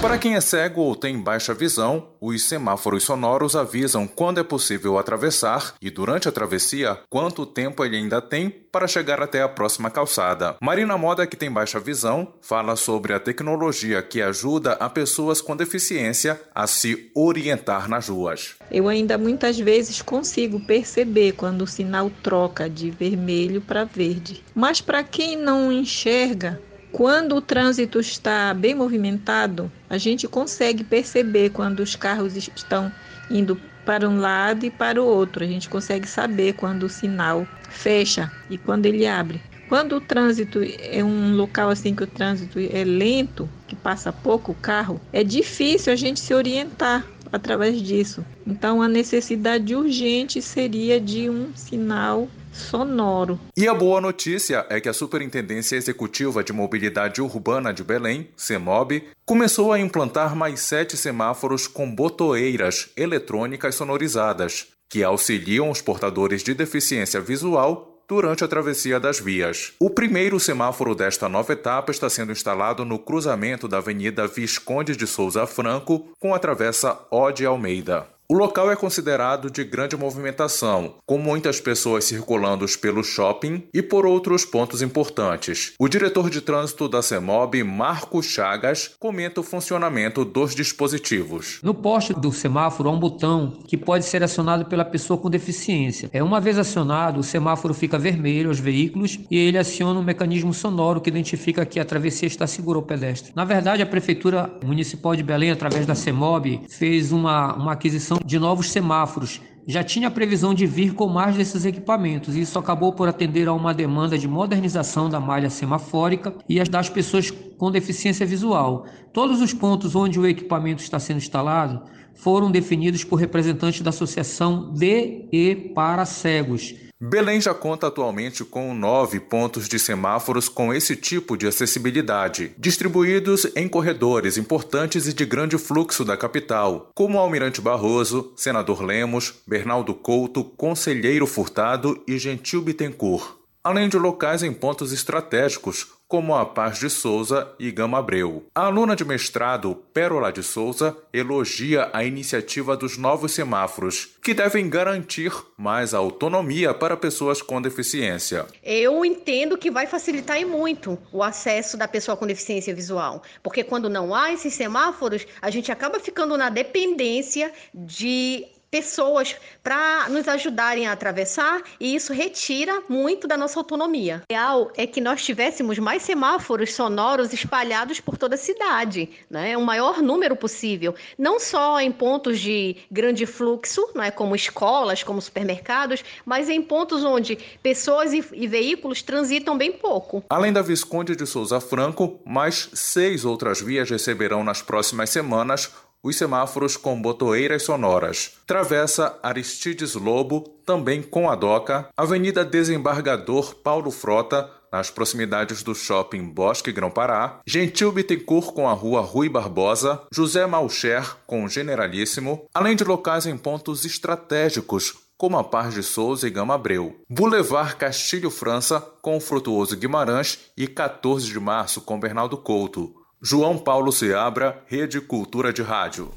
[0.00, 4.96] Para quem é cego ou tem baixa visão, os semáforos sonoros avisam quando é possível
[4.96, 9.90] atravessar e, durante a travessia, quanto tempo ele ainda tem para chegar até a próxima
[9.90, 10.54] calçada.
[10.62, 15.56] Marina Moda, que tem baixa visão, fala sobre a tecnologia que ajuda a pessoas com
[15.56, 18.54] deficiência a se orientar nas ruas.
[18.70, 24.44] Eu ainda muitas vezes consigo perceber quando o sinal troca de vermelho para verde.
[24.54, 26.62] Mas para quem não enxerga,
[26.98, 32.90] quando o trânsito está bem movimentado, a gente consegue perceber quando os carros estão
[33.30, 33.54] indo
[33.86, 35.44] para um lado e para o outro.
[35.44, 39.40] A gente consegue saber quando o sinal fecha e quando ele abre.
[39.68, 44.52] Quando o trânsito é um local assim que o trânsito é lento, que passa pouco
[44.54, 48.26] carro, é difícil a gente se orientar através disso.
[48.44, 53.38] Então a necessidade urgente seria de um sinal sonoro.
[53.56, 59.04] E a boa notícia é que a Superintendência Executiva de Mobilidade Urbana de Belém, CEMOB,
[59.24, 66.54] começou a implantar mais sete semáforos com botoeiras eletrônicas sonorizadas, que auxiliam os portadores de
[66.54, 69.74] deficiência visual durante a travessia das vias.
[69.78, 75.06] O primeiro semáforo desta nova etapa está sendo instalado no cruzamento da Avenida Visconde de
[75.06, 78.17] Souza Franco com a travessa Ode Almeida.
[78.30, 84.04] O local é considerado de grande movimentação, com muitas pessoas circulando pelo shopping e por
[84.04, 85.72] outros pontos importantes.
[85.78, 91.58] O diretor de trânsito da CEMOB, Marco Chagas, comenta o funcionamento dos dispositivos.
[91.62, 96.10] No poste do semáforo há um botão que pode ser acionado pela pessoa com deficiência.
[96.12, 100.52] É uma vez acionado, o semáforo fica vermelho aos veículos e ele aciona um mecanismo
[100.52, 103.32] sonoro que identifica que a travessia está segura ao pedestre.
[103.34, 108.38] Na verdade, a prefeitura municipal de Belém, através da CEMOB, fez uma, uma aquisição de
[108.38, 109.40] novos semáforos.
[109.66, 113.52] Já tinha previsão de vir com mais desses equipamentos, e isso acabou por atender a
[113.52, 118.86] uma demanda de modernização da malha semafórica e as das pessoas com deficiência visual.
[119.12, 121.82] Todos os pontos onde o equipamento está sendo instalado
[122.14, 128.74] foram definidos por representantes da Associação de e para Cegos Belém já conta atualmente com
[128.74, 135.24] nove pontos de semáforos com esse tipo de acessibilidade, distribuídos em corredores importantes e de
[135.24, 142.62] grande fluxo da capital, como Almirante Barroso, Senador Lemos, Bernardo Couto, Conselheiro Furtado e Gentil
[142.62, 148.46] Bittencourt, além de locais em pontos estratégicos, como a Paz de Souza e Gama Abreu.
[148.54, 154.70] A aluna de mestrado, Pérola de Souza, elogia a iniciativa dos novos semáforos, que devem
[154.70, 158.46] garantir mais autonomia para pessoas com deficiência.
[158.62, 163.62] Eu entendo que vai facilitar e muito o acesso da pessoa com deficiência visual, porque
[163.62, 170.28] quando não há esses semáforos, a gente acaba ficando na dependência de pessoas para nos
[170.28, 174.22] ajudarem a atravessar e isso retira muito da nossa autonomia.
[174.22, 179.56] O ideal é que nós tivéssemos mais semáforos sonoros espalhados por toda a cidade, né?
[179.56, 184.10] o maior número possível, não só em pontos de grande fluxo, né?
[184.10, 190.24] como escolas, como supermercados, mas em pontos onde pessoas e, e veículos transitam bem pouco.
[190.28, 195.70] Além da Visconde de Souza Franco, mais seis outras vias receberão nas próximas semanas
[196.02, 198.32] os semáforos com botoeiras sonoras.
[198.46, 206.24] Travessa Aristides Lobo, também com a DOCA, Avenida Desembargador Paulo Frota, nas proximidades do shopping
[206.24, 212.84] Bosque Grão-Pará, Gentil Bittencourt com a rua Rui Barbosa, José Malcher com Generalíssimo, além de
[212.84, 218.80] locais em pontos estratégicos como a Paz de Souza e Gama Abreu, Boulevard Castilho França
[219.02, 225.52] com Frutuoso Guimarães e 14 de março com Bernardo Couto, João Paulo Seabra, Rede Cultura
[225.52, 226.12] de Rádio.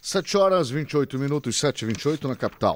[0.00, 2.74] 7 horas 28 minutos, 7 e 28 na capital.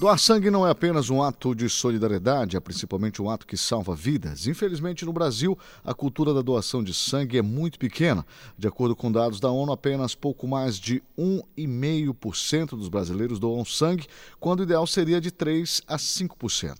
[0.00, 3.96] Doar sangue não é apenas um ato de solidariedade, é principalmente um ato que salva
[3.96, 4.46] vidas.
[4.46, 8.24] Infelizmente, no Brasil, a cultura da doação de sangue é muito pequena.
[8.56, 14.06] De acordo com dados da ONU, apenas pouco mais de 1,5% dos brasileiros doam sangue,
[14.38, 16.76] quando o ideal seria de 3 a 5%.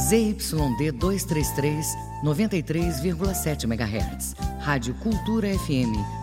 [0.07, 1.87] ZYD 233,
[2.23, 4.35] 93,7 MHz.
[4.59, 6.22] Rádio Cultura FM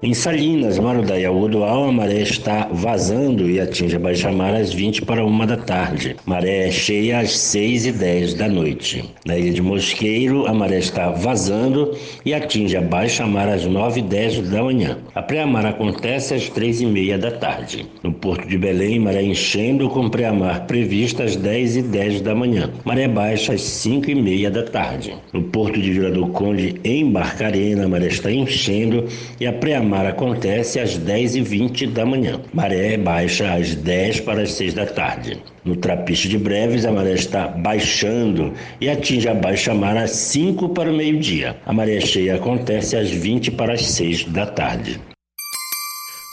[0.00, 5.26] Em Salinas, Marudaiaúdoal, a maré está vazando e atinge a baixa mar às 20 para
[5.26, 6.14] 1 da tarde.
[6.24, 9.04] Maré é cheia às 6 e 10 da noite.
[9.26, 13.98] Na ilha de Mosqueiro, a maré está vazando e atinge a baixa mar às 9
[13.98, 14.98] e 10 da manhã.
[15.16, 17.84] A pré-mar acontece às 3 e meia da tarde.
[18.00, 22.70] No Porto de Belém, maré enchendo com pré-mar prevista às 10 e 10 da manhã.
[22.84, 25.12] Maré baixa às 5 e meia da tarde.
[25.32, 29.04] No Porto de Vila do Conde, em Barcarena, a maré está enchendo
[29.40, 32.40] e a pré-mar mar acontece às 10h20 da manhã.
[32.52, 35.42] Maré baixa às 10 para as 6 da tarde.
[35.64, 40.68] No Trapiche de Breves, a maré está baixando e atinge a baixa mar às 5
[40.68, 41.60] para o meio-dia.
[41.66, 45.00] A maré cheia acontece às 20 para as 6 da tarde.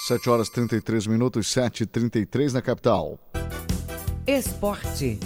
[0.07, 3.17] 7 horas 33 minutos, 7h33 na capital.
[4.27, 5.19] Esporte.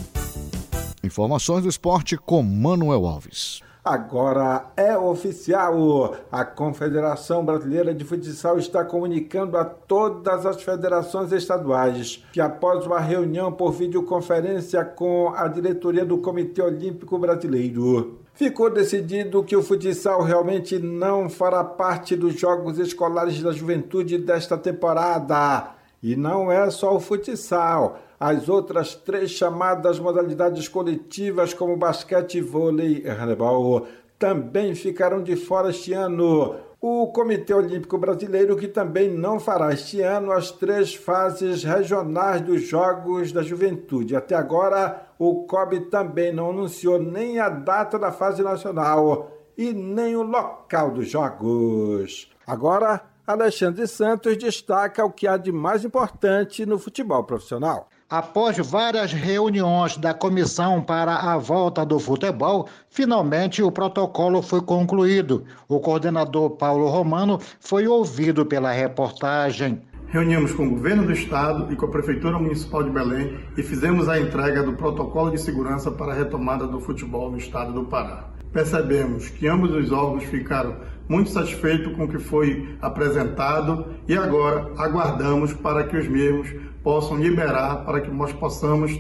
[1.04, 3.62] Informações do esporte com Manuel Alves.
[3.90, 6.16] Agora é oficial.
[6.32, 13.00] A Confederação Brasileira de Futsal está comunicando a todas as federações estaduais que, após uma
[13.00, 20.22] reunião por videoconferência com a diretoria do Comitê Olímpico Brasileiro, ficou decidido que o futsal
[20.22, 25.72] realmente não fará parte dos Jogos Escolares da Juventude desta temporada.
[26.04, 27.98] E não é só o futsal.
[28.20, 33.88] As outras três chamadas modalidades coletivas, como basquete, vôlei e handebol,
[34.20, 36.58] também ficaram de fora este ano.
[36.82, 42.68] o Comitê Olímpico Brasileiro, que também não fará este ano as três fases regionais dos
[42.68, 44.18] Jogos da Juventude.
[44.18, 50.18] Até agora, o COB também não anunciou nem a data da fase nacional e nem
[50.18, 52.30] o local dos Jogos.
[52.46, 57.88] Agora, Alexandre Santos destaca o que há de mais importante no futebol profissional.
[58.10, 65.44] Após várias reuniões da comissão para a volta do futebol, finalmente o protocolo foi concluído.
[65.68, 69.80] O coordenador Paulo Romano foi ouvido pela reportagem.
[70.08, 74.10] Reunimos com o governo do estado e com a prefeitura municipal de Belém e fizemos
[74.10, 78.28] a entrega do protocolo de segurança para a retomada do futebol no estado do Pará.
[78.52, 80.78] Percebemos que ambos os órgãos ficaram
[81.10, 86.54] muito satisfeitos com o que foi apresentado e agora aguardamos para que os mesmos
[86.84, 88.98] possam liberar para que nós possamos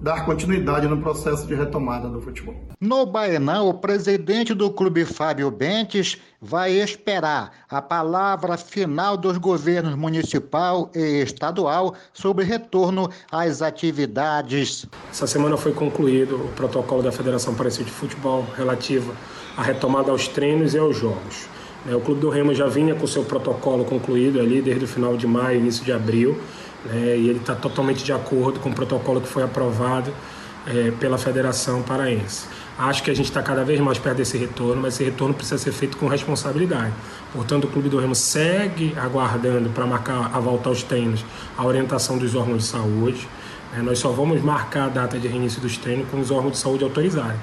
[0.00, 2.54] dar continuidade no processo de retomada do futebol.
[2.80, 9.96] No Baenão, o presidente do clube Fábio Bentes vai esperar a palavra final dos governos
[9.96, 14.86] municipal e estadual sobre retorno às atividades.
[15.10, 19.12] Essa semana foi concluído o protocolo da Federação Parecida de Futebol relativo
[19.56, 21.48] à retomada aos treinos e aos jogos.
[21.88, 25.16] É, o Clube do Remo já vinha com seu protocolo concluído ali desde o final
[25.16, 26.38] de maio, início de abril
[26.84, 30.12] né, e ele está totalmente de acordo com o protocolo que foi aprovado
[30.66, 32.46] é, pela Federação Paraense.
[32.78, 35.58] Acho que a gente está cada vez mais perto desse retorno, mas esse retorno precisa
[35.58, 36.92] ser feito com responsabilidade.
[37.32, 41.24] Portanto, o Clube do Remo segue aguardando para marcar a volta aos treinos
[41.58, 43.28] a orientação dos órgãos de saúde.
[43.76, 46.58] É, nós só vamos marcar a data de reinício dos treinos quando os órgãos de
[46.58, 47.38] saúde autorizarem.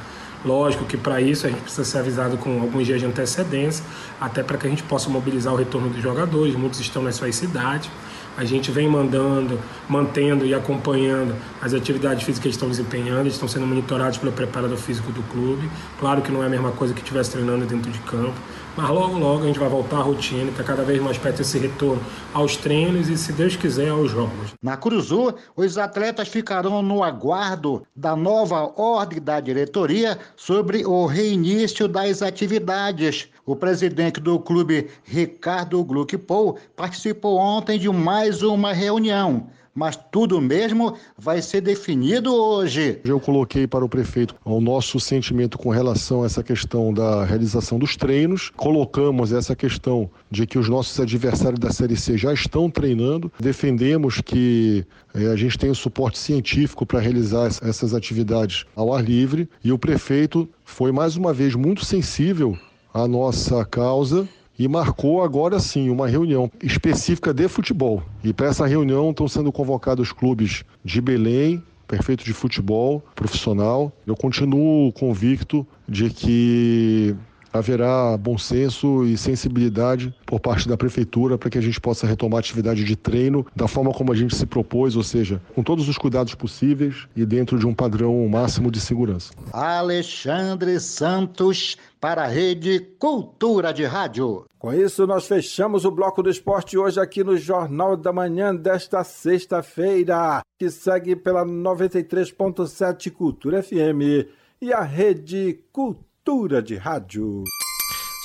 [0.46, 3.84] Lógico que para isso a gente precisa ser avisado com alguns dias de antecedência,
[4.20, 6.56] até para que a gente possa mobilizar o retorno dos jogadores.
[6.56, 7.90] Muitos estão nas suas cidades.
[8.38, 9.60] A gente vem mandando,
[9.90, 15.12] mantendo e acompanhando as atividades físicas que estão desempenhando, estão sendo monitorados pelo preparador físico
[15.12, 15.68] do clube.
[16.00, 18.40] Claro que não é a mesma coisa que estivesse treinando dentro de campo,
[18.78, 21.58] mas logo, logo a gente vai voltar à rotina, está cada vez mais perto desse
[21.58, 22.00] retorno
[22.32, 24.54] aos treinos e, se Deus quiser, aos jogos.
[24.62, 31.88] Na Cruzu, os atletas ficarão no aguardo da nova ordem da diretoria sobre o reinício
[31.88, 33.28] das atividades.
[33.48, 39.48] O presidente do clube, Ricardo Gluckpol, participou ontem de mais uma reunião
[39.78, 43.00] mas tudo mesmo vai ser definido hoje.
[43.06, 47.78] Eu coloquei para o prefeito o nosso sentimento com relação a essa questão da realização
[47.78, 52.72] dos treinos, colocamos essa questão de que os nossos adversários da Série C já estão
[52.72, 58.92] treinando, defendemos que eh, a gente tem o suporte científico para realizar essas atividades ao
[58.92, 59.48] ar livre.
[59.64, 62.58] E o prefeito foi mais uma vez muito sensível
[62.92, 64.28] à nossa causa
[64.58, 68.02] e marcou agora sim uma reunião específica de futebol.
[68.24, 73.92] E para essa reunião estão sendo convocados clubes de Belém, perfeito de futebol profissional.
[74.06, 77.16] Eu continuo convicto de que
[77.58, 82.38] haverá bom senso e sensibilidade por parte da prefeitura para que a gente possa retomar
[82.38, 85.88] a atividade de treino da forma como a gente se propôs, ou seja, com todos
[85.90, 89.34] os cuidados possíveis e dentro de um padrão máximo de segurança.
[89.52, 94.46] Alexandre Santos para a Rede Cultura de Rádio.
[94.60, 99.04] Com isso, nós fechamos o bloco do esporte hoje aqui no Jornal da Manhã desta
[99.04, 104.28] sexta-feira, que segue pela 93.7 Cultura FM
[104.62, 107.46] e a Rede Cultura Cultura de Rádio.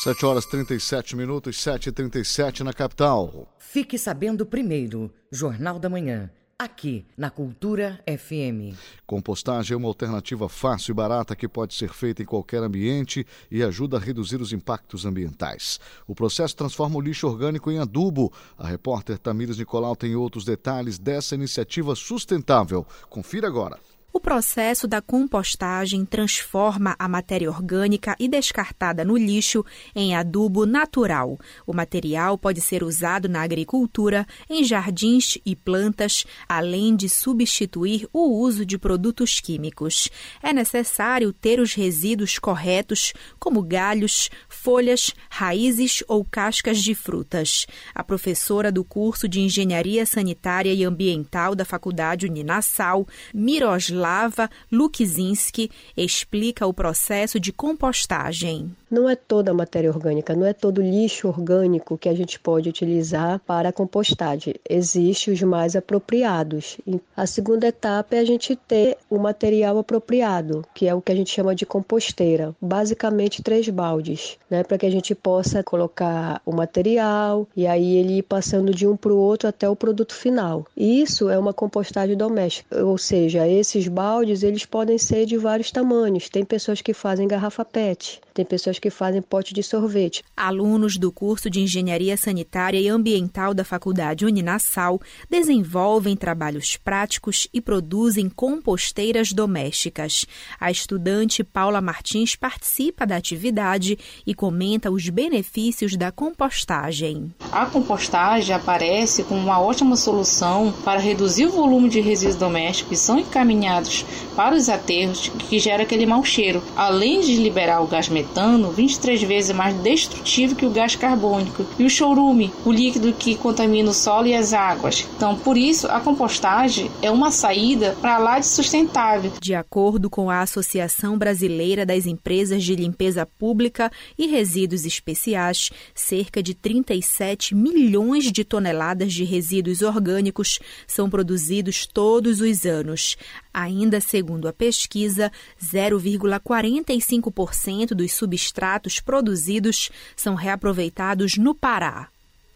[0.03, 3.47] 7 horas 37 minutos, 7h37 na capital.
[3.61, 6.29] Fique sabendo primeiro, Jornal da Manhã,
[6.59, 8.77] aqui na Cultura FM.
[9.07, 13.63] Compostagem é uma alternativa fácil e barata que pode ser feita em qualquer ambiente e
[13.63, 15.79] ajuda a reduzir os impactos ambientais.
[16.05, 18.33] O processo transforma o lixo orgânico em adubo.
[18.59, 22.85] A repórter Tamires Nicolau tem outros detalhes dessa iniciativa sustentável.
[23.09, 23.79] Confira agora.
[24.15, 31.39] O processo da compostagem transforma a matéria orgânica e descartada no lixo em adubo natural.
[31.67, 38.39] O material pode ser usado na agricultura, em jardins e plantas, além de substituir o
[38.39, 40.11] uso de produtos químicos.
[40.43, 47.67] É necessário ter os resíduos corretos, como galhos, folhas, raízes ou cascas de frutas.
[47.95, 55.71] A professora do curso de Engenharia Sanitária e Ambiental da Faculdade Uninassal, Miroslav Slava Lukzinski
[55.97, 58.75] explica o processo de compostagem.
[58.93, 62.69] Não é toda a matéria orgânica, não é todo lixo orgânico que a gente pode
[62.69, 64.55] utilizar para a compostagem.
[64.69, 66.77] Existem os mais apropriados.
[67.17, 71.15] A segunda etapa é a gente ter o material apropriado, que é o que a
[71.15, 72.55] gente chama de composteira.
[72.61, 78.19] Basicamente três baldes, né, para que a gente possa colocar o material e aí ele
[78.19, 80.67] ir passando de um para o outro até o produto final.
[80.77, 86.29] Isso é uma compostagem doméstica, ou seja, esses baldes eles podem ser de vários tamanhos.
[86.29, 90.25] Tem pessoas que fazem garrafa PET, tem pessoas que fazem pote de sorvete.
[90.37, 97.61] Alunos do curso de Engenharia Sanitária e Ambiental da Faculdade Uninassal desenvolvem trabalhos práticos e
[97.61, 100.27] produzem composteiras domésticas.
[100.59, 107.33] A estudante Paula Martins participa da atividade e comenta os benefícios da compostagem.
[107.53, 112.97] A compostagem aparece como uma ótima solução para reduzir o volume de resíduos domésticos que
[112.97, 114.05] são encaminhados
[114.35, 119.23] para os aterros, que gera aquele mau cheiro, além de liberar o gás metano, 23
[119.23, 123.95] vezes mais destrutivo que o gás carbônico, e o chorume, o líquido que contamina o
[123.95, 125.07] solo e as águas.
[125.17, 129.33] Então, por isso, a compostagem é uma saída para lá de sustentável.
[129.41, 136.43] De acordo com a Associação Brasileira das Empresas de Limpeza Pública e Resíduos Especiais, cerca
[136.43, 143.19] de 37 milhões de toneladas de resíduos orgânicos são produzidos todos os anos.
[143.53, 145.31] Ainda segundo a pesquisa,
[145.63, 148.62] 0,45% dos substratos
[149.01, 152.09] produzidos são reaproveitados no Pará.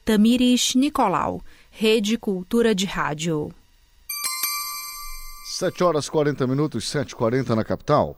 [0.04, 3.52] Tamires Nicolau, Rede Cultura de Rádio.
[5.58, 8.16] 7 horas 40 minutos, 7h40 na capital.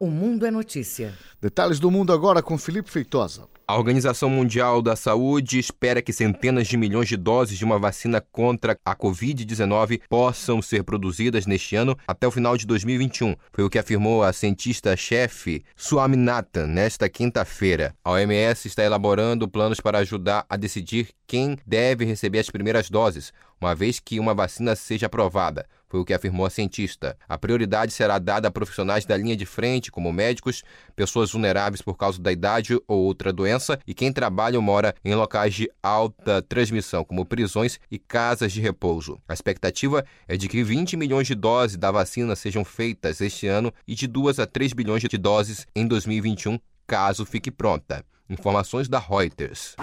[0.00, 1.12] O Mundo é Notícia.
[1.40, 3.46] Detalhes do mundo agora com Felipe Feitosa.
[3.70, 8.18] A Organização Mundial da Saúde espera que centenas de milhões de doses de uma vacina
[8.18, 13.36] contra a Covid-19 possam ser produzidas neste ano até o final de 2021.
[13.52, 17.94] Foi o que afirmou a cientista-chefe Swaminathan nesta quinta-feira.
[18.02, 23.34] A OMS está elaborando planos para ajudar a decidir quem deve receber as primeiras doses,
[23.60, 25.66] uma vez que uma vacina seja aprovada.
[25.88, 27.16] Foi o que afirmou a cientista.
[27.26, 30.62] A prioridade será dada a profissionais da linha de frente, como médicos,
[30.94, 35.14] pessoas vulneráveis por causa da idade ou outra doença e quem trabalha ou mora em
[35.14, 39.18] locais de alta transmissão, como prisões e casas de repouso.
[39.26, 43.72] A expectativa é de que 20 milhões de doses da vacina sejam feitas este ano
[43.86, 48.04] e de 2 a 3 bilhões de doses em 2021, caso fique pronta.
[48.28, 49.74] Informações da Reuters.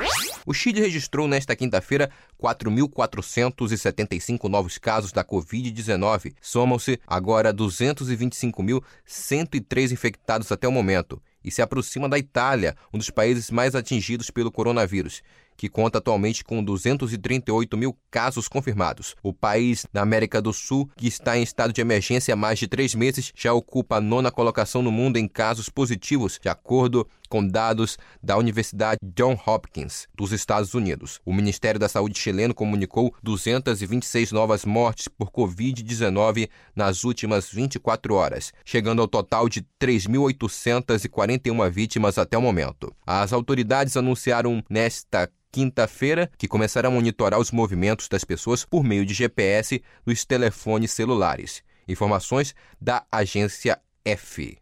[0.45, 6.35] O Chile registrou nesta quinta-feira 4.475 novos casos da Covid-19.
[6.39, 13.49] Somam-se agora 225.103 infectados até o momento e se aproxima da Itália, um dos países
[13.49, 15.23] mais atingidos pelo coronavírus
[15.57, 19.15] que conta atualmente com 238 mil casos confirmados.
[19.23, 22.67] O país da América do Sul, que está em estado de emergência há mais de
[22.67, 27.45] três meses, já ocupa a nona colocação no mundo em casos positivos, de acordo com
[27.45, 31.19] dados da Universidade John Hopkins dos Estados Unidos.
[31.25, 38.53] O Ministério da Saúde chileno comunicou 226 novas mortes por Covid-19 nas últimas 24 horas,
[38.63, 42.93] chegando ao total de 3.841 vítimas até o momento.
[43.05, 49.05] As autoridades anunciaram nesta quinta-feira que começará a monitorar os movimentos das pessoas por meio
[49.05, 51.63] de GPS nos telefones celulares.
[51.87, 54.57] Informações da agência F.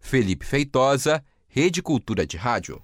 [0.00, 1.22] Felipe Feitosa,
[1.54, 2.80] Rede Cultura de Rádio.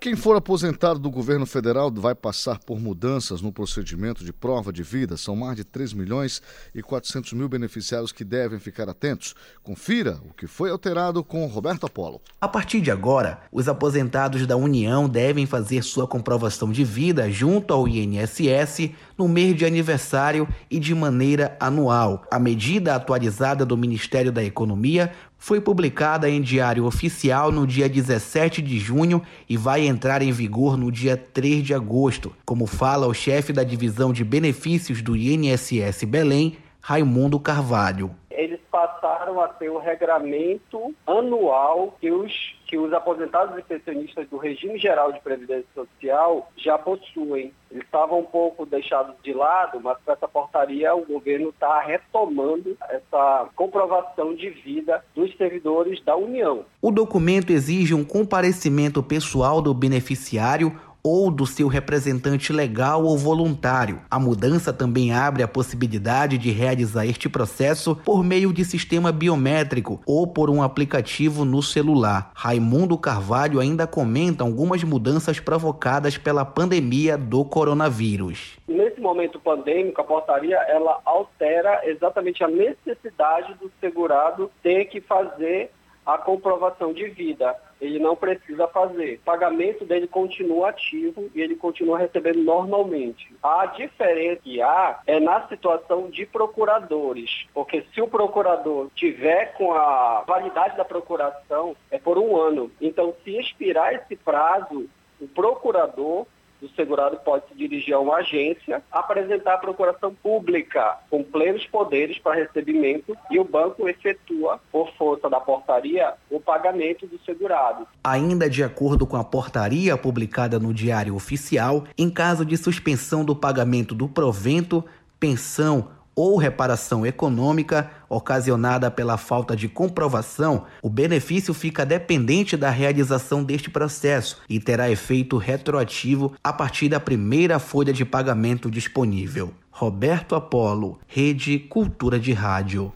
[0.00, 4.84] Quem for aposentado do governo federal vai passar por mudanças no procedimento de prova de
[4.84, 5.16] vida.
[5.16, 6.40] São mais de 3 milhões
[6.72, 9.34] e 400 mil beneficiários que devem ficar atentos.
[9.60, 12.20] Confira o que foi alterado com Roberto Apolo.
[12.40, 17.74] A partir de agora, os aposentados da União devem fazer sua comprovação de vida junto
[17.74, 22.24] ao INSS no mês de aniversário e de maneira anual.
[22.30, 28.60] A medida atualizada do Ministério da Economia foi publicada em Diário Oficial no dia 17
[28.60, 33.14] de junho e vai entrar em vigor no dia 3 de agosto, como fala o
[33.14, 38.10] chefe da divisão de benefícios do INSS Belém, Raimundo Carvalho.
[38.30, 44.36] Eles passaram a ter o regramento anual que os que os aposentados e pensionistas do
[44.36, 47.50] regime geral de previdência social já possuem.
[47.70, 52.76] Eles estavam um pouco deixados de lado, mas com essa portaria o governo está retomando
[52.90, 56.64] essa comprovação de vida dos servidores da União.
[56.80, 64.00] O documento exige um comparecimento pessoal do beneficiário ou do seu representante legal ou voluntário.
[64.10, 70.00] A mudança também abre a possibilidade de realizar este processo por meio de sistema biométrico
[70.06, 72.30] ou por um aplicativo no celular.
[72.34, 78.58] Raimundo Carvalho ainda comenta algumas mudanças provocadas pela pandemia do coronavírus.
[78.66, 85.70] Nesse momento pandêmico, a portaria ela altera exatamente a necessidade do segurado ter que fazer
[86.08, 87.54] a comprovação de vida.
[87.78, 89.16] Ele não precisa fazer.
[89.16, 93.30] O pagamento dele continua ativo e ele continua recebendo normalmente.
[93.42, 99.74] A diferença que há é na situação de procuradores, porque se o procurador tiver com
[99.74, 102.72] a validade da procuração, é por um ano.
[102.80, 104.88] Então, se expirar esse prazo,
[105.20, 106.26] o procurador
[106.62, 112.18] o segurado pode se dirigir a uma agência, apresentar a procuração pública com plenos poderes
[112.18, 117.86] para recebimento e o banco efetua, por força da portaria, o pagamento do segurado.
[118.04, 123.34] Ainda de acordo com a portaria publicada no Diário Oficial, em caso de suspensão do
[123.34, 124.84] pagamento do provento,
[125.18, 133.44] pensão ou reparação econômica ocasionada pela falta de comprovação, o benefício fica dependente da realização
[133.44, 139.54] deste processo e terá efeito retroativo a partir da primeira folha de pagamento disponível.
[139.70, 142.92] Roberto Apolo, Rede Cultura de Rádio.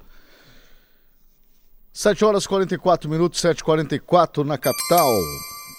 [1.92, 5.12] 7 horas 44 minutos, 7h44 na capital.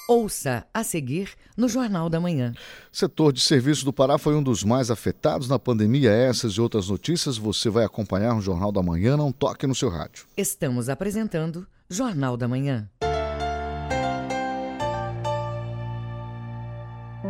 [0.08, 2.54] Ouça a seguir no Jornal da Manhã.
[2.91, 6.12] Setor de serviços do Pará foi um dos mais afetados na pandemia.
[6.12, 9.16] Essas e outras notícias você vai acompanhar no Jornal da Manhã.
[9.16, 10.26] Não toque no seu rádio.
[10.36, 12.89] Estamos apresentando Jornal da Manhã.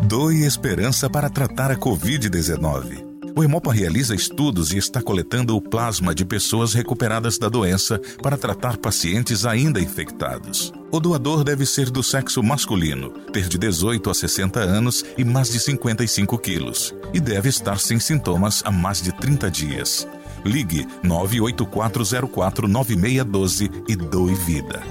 [0.08, 3.13] Doe esperança para tratar a Covid-19.
[3.36, 8.38] O Hemopa realiza estudos e está coletando o plasma de pessoas recuperadas da doença para
[8.38, 10.72] tratar pacientes ainda infectados.
[10.92, 15.52] O doador deve ser do sexo masculino, ter de 18 a 60 anos e mais
[15.52, 20.08] de 55 quilos, e deve estar sem sintomas há mais de 30 dias.
[20.46, 24.84] Ligue 984049612 e doe vida.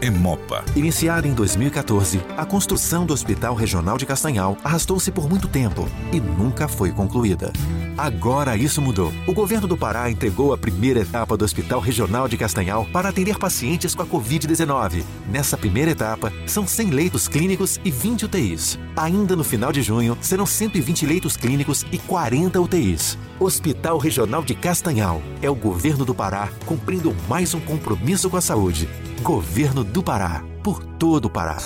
[0.00, 0.64] Emopa.
[0.74, 6.20] Iniciada em 2014, a construção do Hospital Regional de Castanhal arrastou-se por muito tempo e
[6.20, 7.52] nunca foi concluída.
[7.96, 9.10] Agora isso mudou.
[9.26, 13.38] O governo do Pará entregou a primeira etapa do Hospital Regional de Castanhal para atender
[13.38, 15.02] pacientes com a Covid-19.
[15.30, 18.78] Nessa primeira etapa, são 100 leitos clínicos e 20 UTIs.
[18.94, 23.16] Ainda no final de junho, serão 120 leitos clínicos e 40 UTIs.
[23.40, 25.22] Hospital Regional de Castanhal.
[25.40, 28.88] É o governo do Pará cumprindo mais um compromisso com a saúde.
[29.22, 30.42] Governo do Pará.
[30.62, 31.58] Por todo o Pará.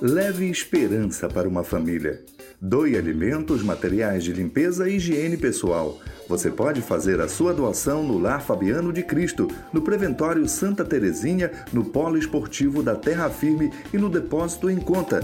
[0.00, 2.22] Leve esperança para uma família.
[2.60, 5.98] Doe alimentos, materiais de limpeza e higiene pessoal.
[6.28, 11.50] Você pode fazer a sua doação no Lar Fabiano de Cristo, no Preventório Santa Terezinha,
[11.72, 15.20] no Polo Esportivo da Terra Firme e no Depósito em Conta.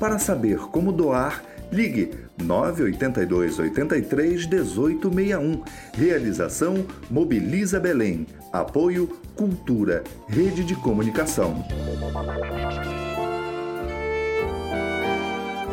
[0.00, 2.10] Para saber como doar, ligue
[2.42, 5.62] 982 83 1861.
[5.94, 8.26] Realização Mobiliza Belém.
[8.52, 11.64] Apoio Cultura, Rede de Comunicação.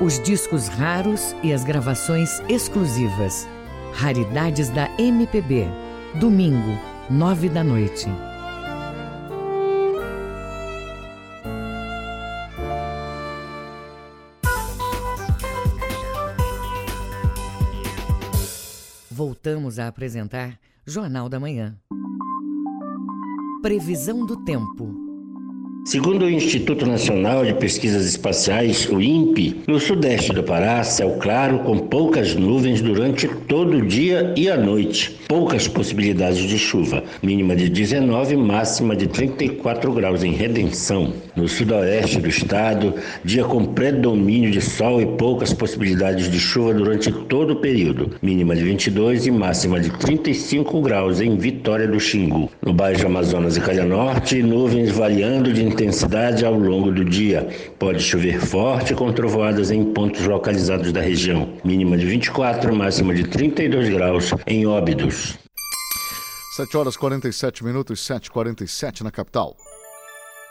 [0.01, 3.47] Os discos raros e as gravações exclusivas.
[3.93, 5.67] Raridades da MPB.
[6.19, 6.79] Domingo,
[7.09, 8.07] nove da noite.
[19.11, 21.77] Voltamos a apresentar Jornal da Manhã.
[23.61, 24.98] Previsão do tempo.
[25.89, 31.57] Segundo o Instituto Nacional de Pesquisas Espaciais, o INPE, no sudeste do Pará, céu claro
[31.63, 35.17] com poucas nuvens durante todo o dia e a noite.
[35.27, 41.11] Poucas possibilidades de chuva, mínima de 19, máxima de 34 graus em Redenção.
[41.35, 47.11] No sudoeste do estado, dia com predomínio de sol e poucas possibilidades de chuva durante
[47.11, 52.51] todo o período, mínima de 22 e máxima de 35 graus em Vitória do Xingu.
[52.63, 57.47] No Baixo Amazonas e Calha Norte, nuvens variando de intensidade ao longo do dia.
[57.79, 61.53] Pode chover forte com trovoadas em pontos localizados da região.
[61.63, 65.37] Mínima de 24, máxima de 32 graus em Óbidos.
[66.57, 69.55] 7 horas 47 minutos, 7h47 na capital.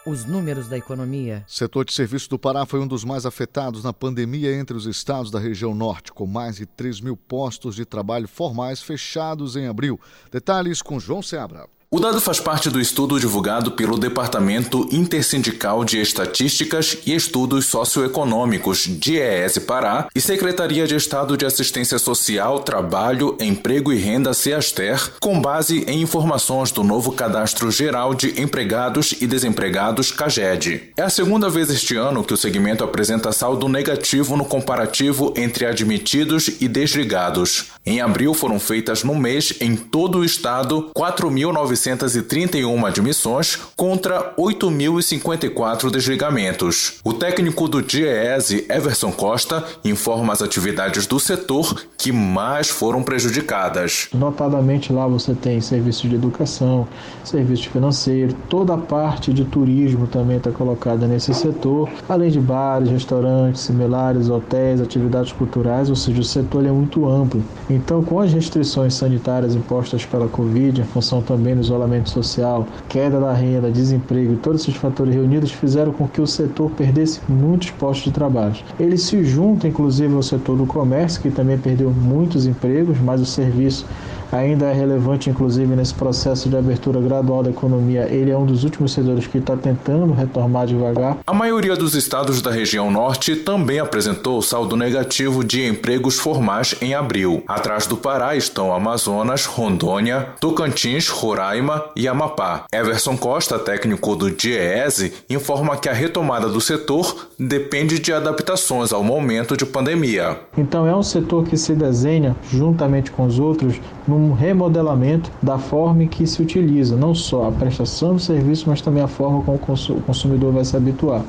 [0.06, 1.44] Os números da economia.
[1.46, 5.30] Setor de serviços do Pará foi um dos mais afetados na pandemia entre os estados
[5.30, 10.00] da região norte, com mais de 3 mil postos de trabalho formais fechados em abril.
[10.32, 11.66] Detalhes com João Seabra.
[11.90, 18.80] O dado faz parte do estudo divulgado pelo Departamento Intersindical de Estatísticas e Estudos Socioeconômicos,
[18.86, 25.40] DIES Pará, e Secretaria de Estado de Assistência Social, Trabalho, Emprego e Renda, SEASTER, com
[25.40, 30.92] base em informações do novo Cadastro Geral de Empregados e Desempregados, CAGED.
[30.94, 35.64] É a segunda vez este ano que o segmento apresenta saldo negativo no comparativo entre
[35.64, 37.70] admitidos e desligados.
[37.86, 45.90] Em abril foram feitas no mês, em todo o estado, 4.900 931 admissões contra 8.054
[45.90, 46.94] desligamentos.
[47.04, 54.08] O técnico do DIEESE, Everson Costa, informa as atividades do setor que mais foram prejudicadas.
[54.12, 56.88] Notadamente lá você tem serviço de educação,
[57.24, 62.90] serviço financeiro, toda a parte de turismo também está colocada nesse setor, além de bares,
[62.90, 67.42] restaurantes, similares, hotéis, atividades culturais, ou seja, o setor é muito amplo.
[67.68, 73.20] Então, com as restrições sanitárias impostas pela Covid, em função também dos isolamento social, queda
[73.20, 77.70] da renda, desemprego e todos esses fatores reunidos fizeram com que o setor perdesse muitos
[77.70, 78.56] postos de trabalho.
[78.78, 83.26] Ele se junta, inclusive, ao setor do comércio, que também perdeu muitos empregos, mas o
[83.26, 83.86] serviço
[84.30, 88.06] ainda é relevante, inclusive, nesse processo de abertura gradual da economia.
[88.10, 91.18] Ele é um dos últimos setores que está tentando retomar devagar.
[91.26, 96.94] A maioria dos estados da região norte também apresentou saldo negativo de empregos formais em
[96.94, 97.42] abril.
[97.46, 102.64] Atrás do Pará estão Amazonas, Rondônia, Tocantins, Roraima e Amapá.
[102.72, 109.02] Everson Costa, técnico do DIEESE, informa que a retomada do setor depende de adaptações ao
[109.02, 110.38] momento de pandemia.
[110.56, 116.06] Então é um setor que se desenha, juntamente com os outros, num remodelamento da forma
[116.06, 120.00] que se utiliza, não só a prestação do serviço, mas também a forma como o
[120.02, 121.22] consumidor vai se habituar.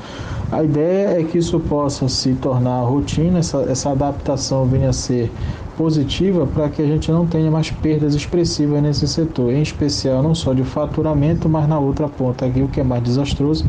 [0.51, 5.31] A ideia é que isso possa se tornar rotina, essa, essa adaptação venha a ser
[5.77, 10.35] positiva para que a gente não tenha mais perdas expressivas nesse setor, em especial não
[10.35, 13.65] só de faturamento, mas na outra ponta aqui o que é mais desastroso,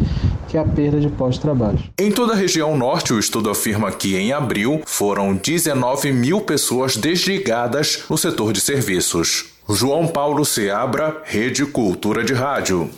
[0.49, 1.79] que é a perda de pós-trabalho.
[1.97, 6.97] Em toda a região norte, o estudo afirma que em abril foram 19 mil pessoas
[6.97, 9.45] desligadas no setor de serviços.
[9.69, 12.91] João Paulo Seabra, Rede Cultura de Rádio.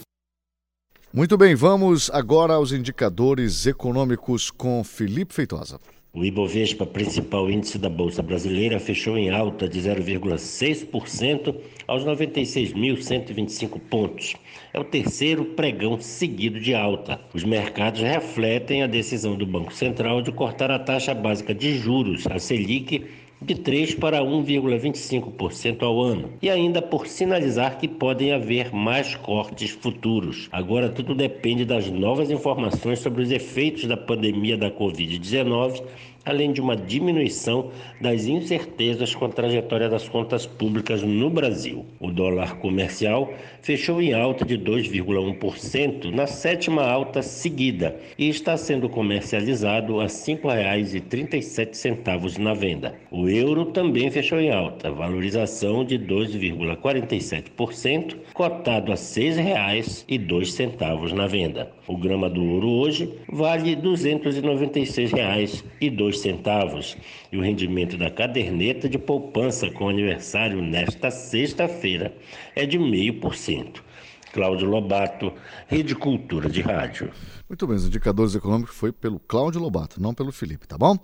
[1.15, 5.79] Muito bem, vamos agora aos indicadores econômicos com Felipe Feitosa.
[6.15, 11.55] O Ibovespa, principal índice da Bolsa Brasileira, fechou em alta de 0,6%
[11.87, 14.35] aos 96.125 pontos.
[14.73, 17.21] É o terceiro pregão seguido de alta.
[17.35, 22.27] Os mercados refletem a decisão do Banco Central de cortar a taxa básica de juros,
[22.27, 23.07] a Selic,
[23.45, 29.71] de 3 para 1,25% ao ano, e ainda por sinalizar que podem haver mais cortes
[29.71, 30.49] futuros.
[30.53, 35.83] Agora tudo depende das novas informações sobre os efeitos da pandemia da Covid-19
[36.25, 37.71] além de uma diminuição
[38.01, 41.87] das incertezas com a trajetória das contas públicas no Brasil.
[42.01, 48.89] O dólar comercial fechou em alta de 2,1% na sétima alta seguida e está sendo
[48.89, 52.95] comercializado a R$ 5,37 na venda.
[53.11, 61.71] O euro também fechou em alta, valorização de 2,47%, cotado a R$ 6,02 na venda.
[61.87, 66.97] O grama do ouro hoje vale R$ 296,02 centavos
[67.31, 72.15] e o rendimento da caderneta de poupança com aniversário nesta sexta-feira
[72.55, 73.83] é de 0,5%.
[74.33, 75.33] Cláudio Lobato,
[75.67, 77.13] Rede Cultura de Rádio.
[77.47, 80.97] Muito bem, os indicadores econômicos foi pelo Cláudio Lobato, não pelo Felipe, tá bom?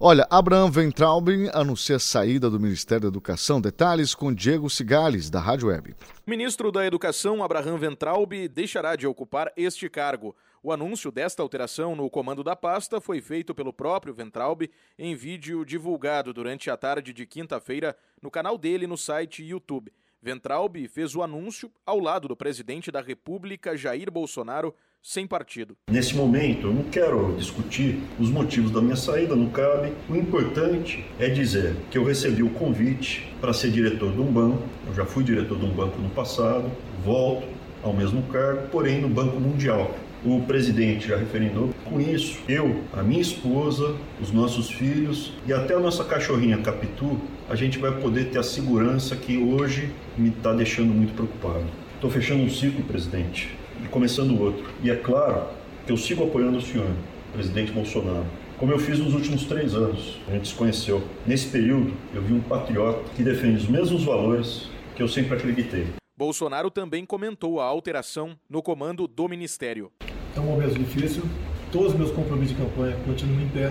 [0.00, 3.60] Olha, Abraham Ventraubin anuncia a saída do Ministério da Educação.
[3.60, 5.94] Detalhes com Diego Cigales, da Rádio Web.
[6.26, 10.34] O ministro da Educação, Abraham Ventraub, deixará de ocupar este cargo.
[10.64, 15.64] O anúncio desta alteração no comando da pasta foi feito pelo próprio Ventralbe em vídeo
[15.64, 19.92] divulgado durante a tarde de quinta-feira no canal dele no site YouTube.
[20.22, 25.76] Ventralbe fez o anúncio ao lado do presidente da República, Jair Bolsonaro, sem partido.
[25.90, 29.92] Nesse momento, eu não quero discutir os motivos da minha saída, não cabe.
[30.08, 34.62] O importante é dizer que eu recebi o convite para ser diretor de um banco.
[34.86, 36.70] Eu já fui diretor de um banco no passado,
[37.04, 37.48] volto
[37.82, 39.92] ao mesmo cargo, porém no Banco Mundial
[40.24, 41.70] o presidente já referendou.
[41.84, 47.20] Com isso, eu, a minha esposa, os nossos filhos e até a nossa cachorrinha Capitu,
[47.48, 51.64] a gente vai poder ter a segurança que hoje me está deixando muito preocupado.
[51.94, 54.64] Estou fechando um ciclo, presidente, e começando outro.
[54.82, 55.46] E é claro
[55.86, 56.90] que eu sigo apoiando o senhor,
[57.32, 58.26] presidente Bolsonaro.
[58.58, 61.02] Como eu fiz nos últimos três anos, a gente se conheceu.
[61.26, 65.86] Nesse período, eu vi um patriota que defende os mesmos valores que eu sempre acreditei.
[66.16, 69.90] Bolsonaro também comentou a alteração no comando do ministério.
[70.34, 71.22] É um momento difícil,
[71.70, 73.70] todos os meus compromissos de campanha continuam em pé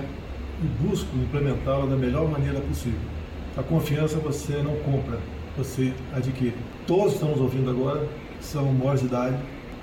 [0.61, 2.99] e busco implementá-la da melhor maneira possível.
[3.57, 5.19] A confiança você não compra,
[5.57, 6.55] você adquire.
[6.85, 8.07] Todos estamos ouvindo agora,
[8.39, 9.37] são maiores de idade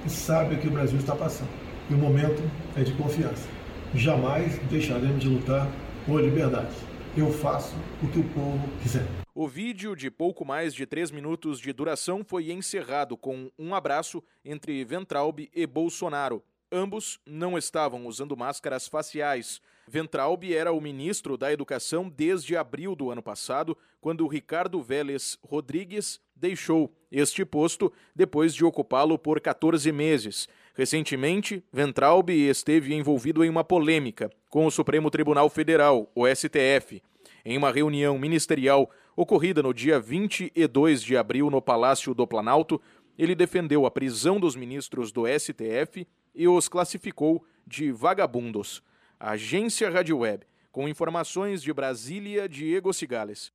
[0.07, 1.51] e sabem o que o Brasil está passando.
[1.91, 2.41] E o momento
[2.77, 3.49] é de confiança.
[3.93, 5.69] Jamais deixaremos de lutar
[6.07, 6.77] por liberdade.
[7.17, 9.05] Eu faço o que o povo quiser.
[9.35, 14.23] O vídeo, de pouco mais de três minutos de duração, foi encerrado com um abraço
[14.45, 16.43] entre Ventralbe e Bolsonaro.
[16.71, 19.61] Ambos não estavam usando máscaras faciais.
[19.89, 26.21] Ventralbe era o ministro da Educação desde abril do ano passado, quando Ricardo Vélez Rodrigues
[26.37, 30.47] deixou este posto depois de ocupá-lo por 14 meses.
[30.75, 37.03] Recentemente, Ventralbe esteve envolvido em uma polêmica com o Supremo Tribunal Federal, o STF.
[37.47, 42.79] Em uma reunião ministerial ocorrida no dia 22 de abril no Palácio do Planalto,
[43.17, 46.07] ele defendeu a prisão dos ministros do STF
[46.39, 48.81] e os classificou de vagabundos.
[49.19, 53.53] Agência Rádio Web, com informações de Brasília, Diego Cigales.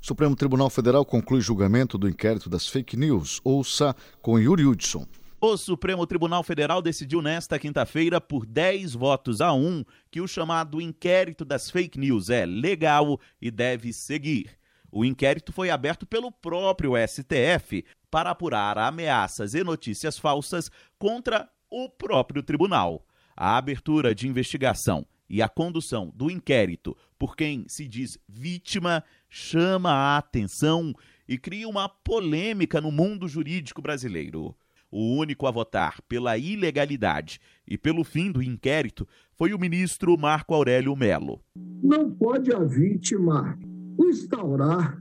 [0.00, 3.40] Supremo Tribunal Federal conclui julgamento do inquérito das fake news.
[3.42, 5.06] Ouça com Yuri Hudson.
[5.40, 10.80] O Supremo Tribunal Federal decidiu nesta quinta-feira, por 10 votos a 1, que o chamado
[10.80, 14.58] inquérito das fake news é legal e deve seguir.
[14.90, 21.88] O inquérito foi aberto pelo próprio STF para apurar ameaças e notícias falsas contra o
[21.88, 23.04] próprio tribunal.
[23.36, 29.90] A abertura de investigação e a condução do inquérito por quem se diz vítima chama
[29.90, 30.94] a atenção
[31.28, 34.56] e cria uma polêmica no mundo jurídico brasileiro.
[34.90, 40.54] O único a votar pela ilegalidade e pelo fim do inquérito foi o ministro Marco
[40.54, 41.42] Aurélio Melo.
[41.82, 43.58] Não pode a vítima
[44.00, 44.98] instaurar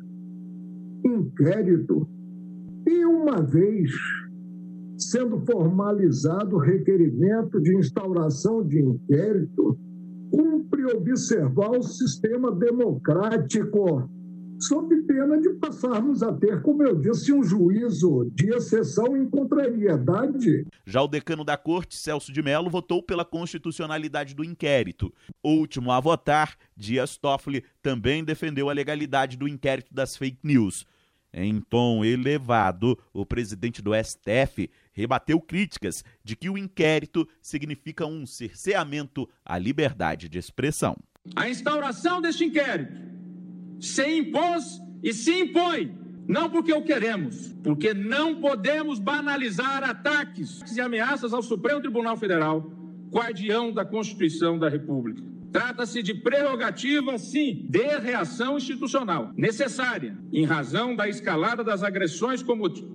[1.05, 2.09] inquérito
[2.85, 3.91] e, uma vez
[4.97, 9.77] sendo formalizado o requerimento de instauração de inquérito,
[10.31, 14.09] cumpre observar o sistema democrático
[14.59, 20.65] sob pena de passarmos a ter, como eu disse, um juízo de exceção em contrariedade.
[20.85, 25.13] Já o decano da corte, Celso de Mello, votou pela constitucionalidade do inquérito.
[25.43, 30.85] Último a votar, Dias Toffoli também defendeu a legalidade do inquérito das fake news.
[31.31, 38.25] Em tom elevado, o presidente do STF rebateu críticas de que o inquérito significa um
[38.25, 40.97] cerceamento à liberdade de expressão.
[41.35, 42.99] A instauração deste inquérito
[43.79, 45.95] se impôs e se impõe,
[46.27, 52.71] não porque o queremos, porque não podemos banalizar ataques e ameaças ao Supremo Tribunal Federal,
[53.11, 55.21] guardião da Constituição da República.
[55.57, 62.43] Trata-se de prerrogativa, sim, de reação institucional, necessária, em razão da escalada das agressões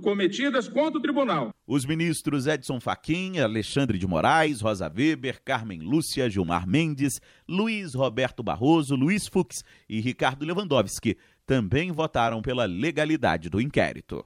[0.00, 1.50] cometidas contra o tribunal.
[1.66, 8.44] Os ministros Edson Fachin, Alexandre de Moraes, Rosa Weber, Carmen Lúcia, Gilmar Mendes, Luiz Roberto
[8.44, 14.24] Barroso, Luiz Fux e Ricardo Lewandowski também votaram pela legalidade do inquérito.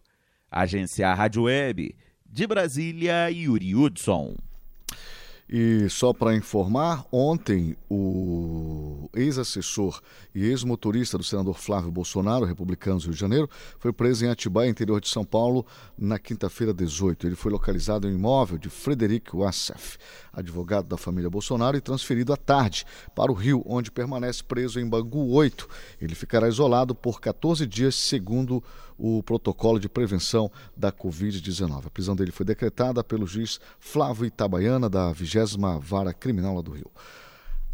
[0.51, 4.37] Agência Rádio Web, de Brasília, Yuri Hudson.
[5.49, 8.46] E só para informar, ontem o
[9.17, 10.01] ex-assessor
[10.35, 14.69] e ex-motorista do senador Flávio Bolsonaro, republicano do Rio de Janeiro, foi preso em Atibaia,
[14.69, 15.67] interior de São Paulo,
[15.99, 17.27] na quinta-feira 18.
[17.27, 19.99] Ele foi localizado em um imóvel de Frederic Wassef,
[20.33, 24.89] advogado da família Bolsonaro, e transferido à tarde para o Rio, onde permanece preso em
[24.89, 25.69] Bangu 8.
[26.01, 28.63] Ele ficará isolado por 14 dias, segundo
[28.99, 31.87] o protocolo de prevenção da Covid-19.
[31.87, 36.73] A prisão dele foi decretada pelo juiz Flávio Itabaiana, da 20 Vara Criminal lá do
[36.73, 36.91] Rio.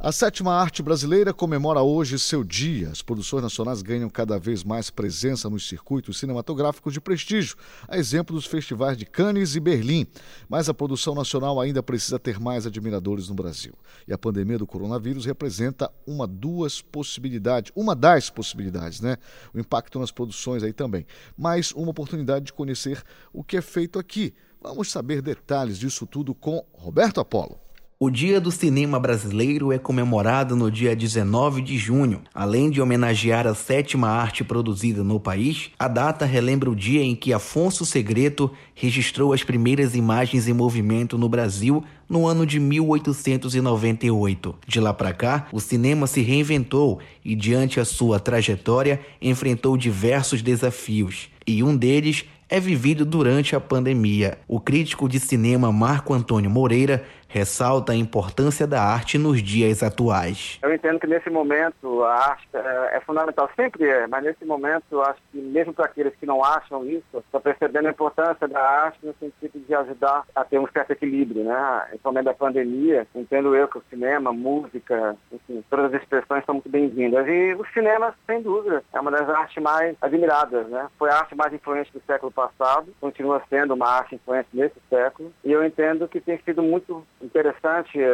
[0.04, 2.88] A sétima arte brasileira comemora hoje seu dia.
[2.88, 8.34] As produções nacionais ganham cada vez mais presença nos circuitos cinematográficos de prestígio, a exemplo
[8.34, 10.04] dos festivais de Cannes e Berlim.
[10.48, 13.74] Mas a produção nacional ainda precisa ter mais admiradores no Brasil.
[14.04, 19.16] E a pandemia do coronavírus representa uma duas possibilidades, uma das possibilidades, né?
[19.54, 21.06] O impacto nas produções aí também.
[21.38, 23.00] Mas uma oportunidade de conhecer
[23.32, 24.34] o que é feito aqui.
[24.60, 27.56] Vamos saber detalhes disso tudo com Roberto Apolo.
[28.04, 32.20] O Dia do Cinema Brasileiro é comemorado no dia 19 de junho.
[32.34, 37.14] Além de homenagear a sétima arte produzida no país, a data relembra o dia em
[37.14, 44.56] que Afonso Segreto registrou as primeiras imagens em movimento no Brasil no ano de 1898.
[44.66, 50.42] De lá para cá, o cinema se reinventou e, diante a sua trajetória, enfrentou diversos
[50.42, 51.28] desafios.
[51.46, 54.36] E um deles é vivido durante a pandemia.
[54.46, 57.02] O crítico de cinema Marco Antônio Moreira
[57.32, 60.58] ressalta a importância da arte nos dias atuais.
[60.62, 65.00] Eu entendo que nesse momento a arte é, é fundamental, sempre é, mas nesse momento
[65.00, 68.98] acho que mesmo para aqueles que não acham isso, estão percebendo a importância da arte
[69.02, 71.84] no sentido de ajudar a ter um certo equilíbrio, né?
[71.88, 76.68] Principalmente da pandemia, entendo eu que o cinema, música, enfim, todas as expressões são muito
[76.68, 77.26] bem-vindas.
[77.26, 80.86] E o cinema, sem dúvida, é uma das artes mais admiradas, né?
[80.98, 85.32] Foi a arte mais influente do século passado, continua sendo uma arte influente nesse século,
[85.42, 88.08] e eu entendo que tem sido muito interessante é,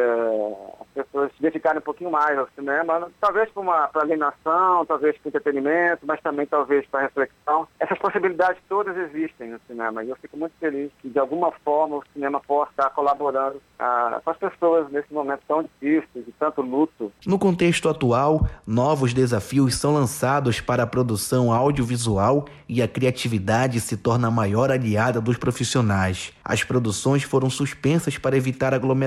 [0.80, 6.06] as pessoas se dedicarem um pouquinho mais ao cinema, talvez para alienação, talvez para entretenimento,
[6.06, 7.66] mas também talvez para reflexão.
[7.78, 11.96] Essas possibilidades todas existem no cinema e eu fico muito feliz que de alguma forma
[11.96, 16.62] o cinema possa estar colaborando ah, com as pessoas nesse momento tão difícil, de tanto
[16.62, 17.12] luto.
[17.26, 23.96] No contexto atual, novos desafios são lançados para a produção audiovisual e a criatividade se
[23.96, 26.32] torna a maior aliada dos profissionais.
[26.44, 28.97] As produções foram suspensas para evitar aglomerações.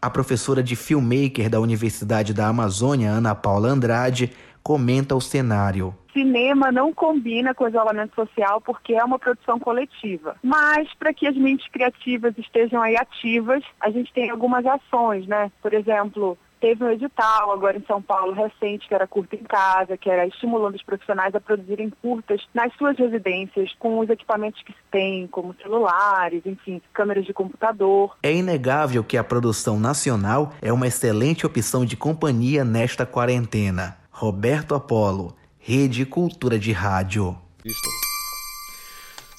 [0.00, 4.32] A professora de filmmaker da Universidade da Amazônia, Ana Paula Andrade,
[4.62, 10.36] comenta o cenário cinema não combina com isolamento social porque é uma produção coletiva.
[10.42, 15.50] Mas para que as mentes criativas estejam aí ativas, a gente tem algumas ações, né?
[15.60, 19.96] Por exemplo, Teve um edital agora em São Paulo recente, que era curta em casa,
[19.96, 24.70] que era estimulando os profissionais a produzirem curtas nas suas residências com os equipamentos que
[24.70, 28.16] se tem, como celulares, enfim, câmeras de computador.
[28.22, 33.98] É inegável que a produção nacional é uma excelente opção de companhia nesta quarentena.
[34.12, 37.36] Roberto Apolo, Rede Cultura de Rádio.
[37.64, 38.11] Isto.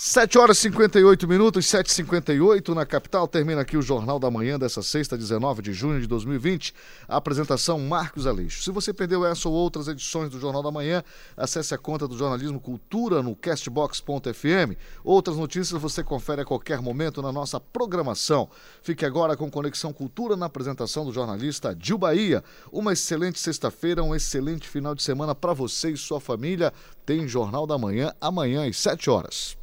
[0.06, 3.26] 7 horas e 58 minutos, 7h58 na capital.
[3.26, 6.74] Termina aqui o Jornal da Manhã dessa sexta, 19 de junho de 2020.
[7.08, 8.64] A apresentação Marcos Aleixo.
[8.64, 11.02] Se você perdeu essa ou outras edições do Jornal da Manhã,
[11.38, 14.76] acesse a conta do Jornalismo Cultura no castbox.fm.
[15.06, 18.50] Outras notícias você confere a qualquer momento na nossa programação.
[18.82, 22.44] Fique agora com Conexão Cultura na apresentação do jornalista Dil Bahia.
[22.74, 26.74] Uma excelente sexta-feira, um excelente final de semana para você e sua família.
[27.06, 29.63] Tem Jornal da Manhã amanhã às 7 horas.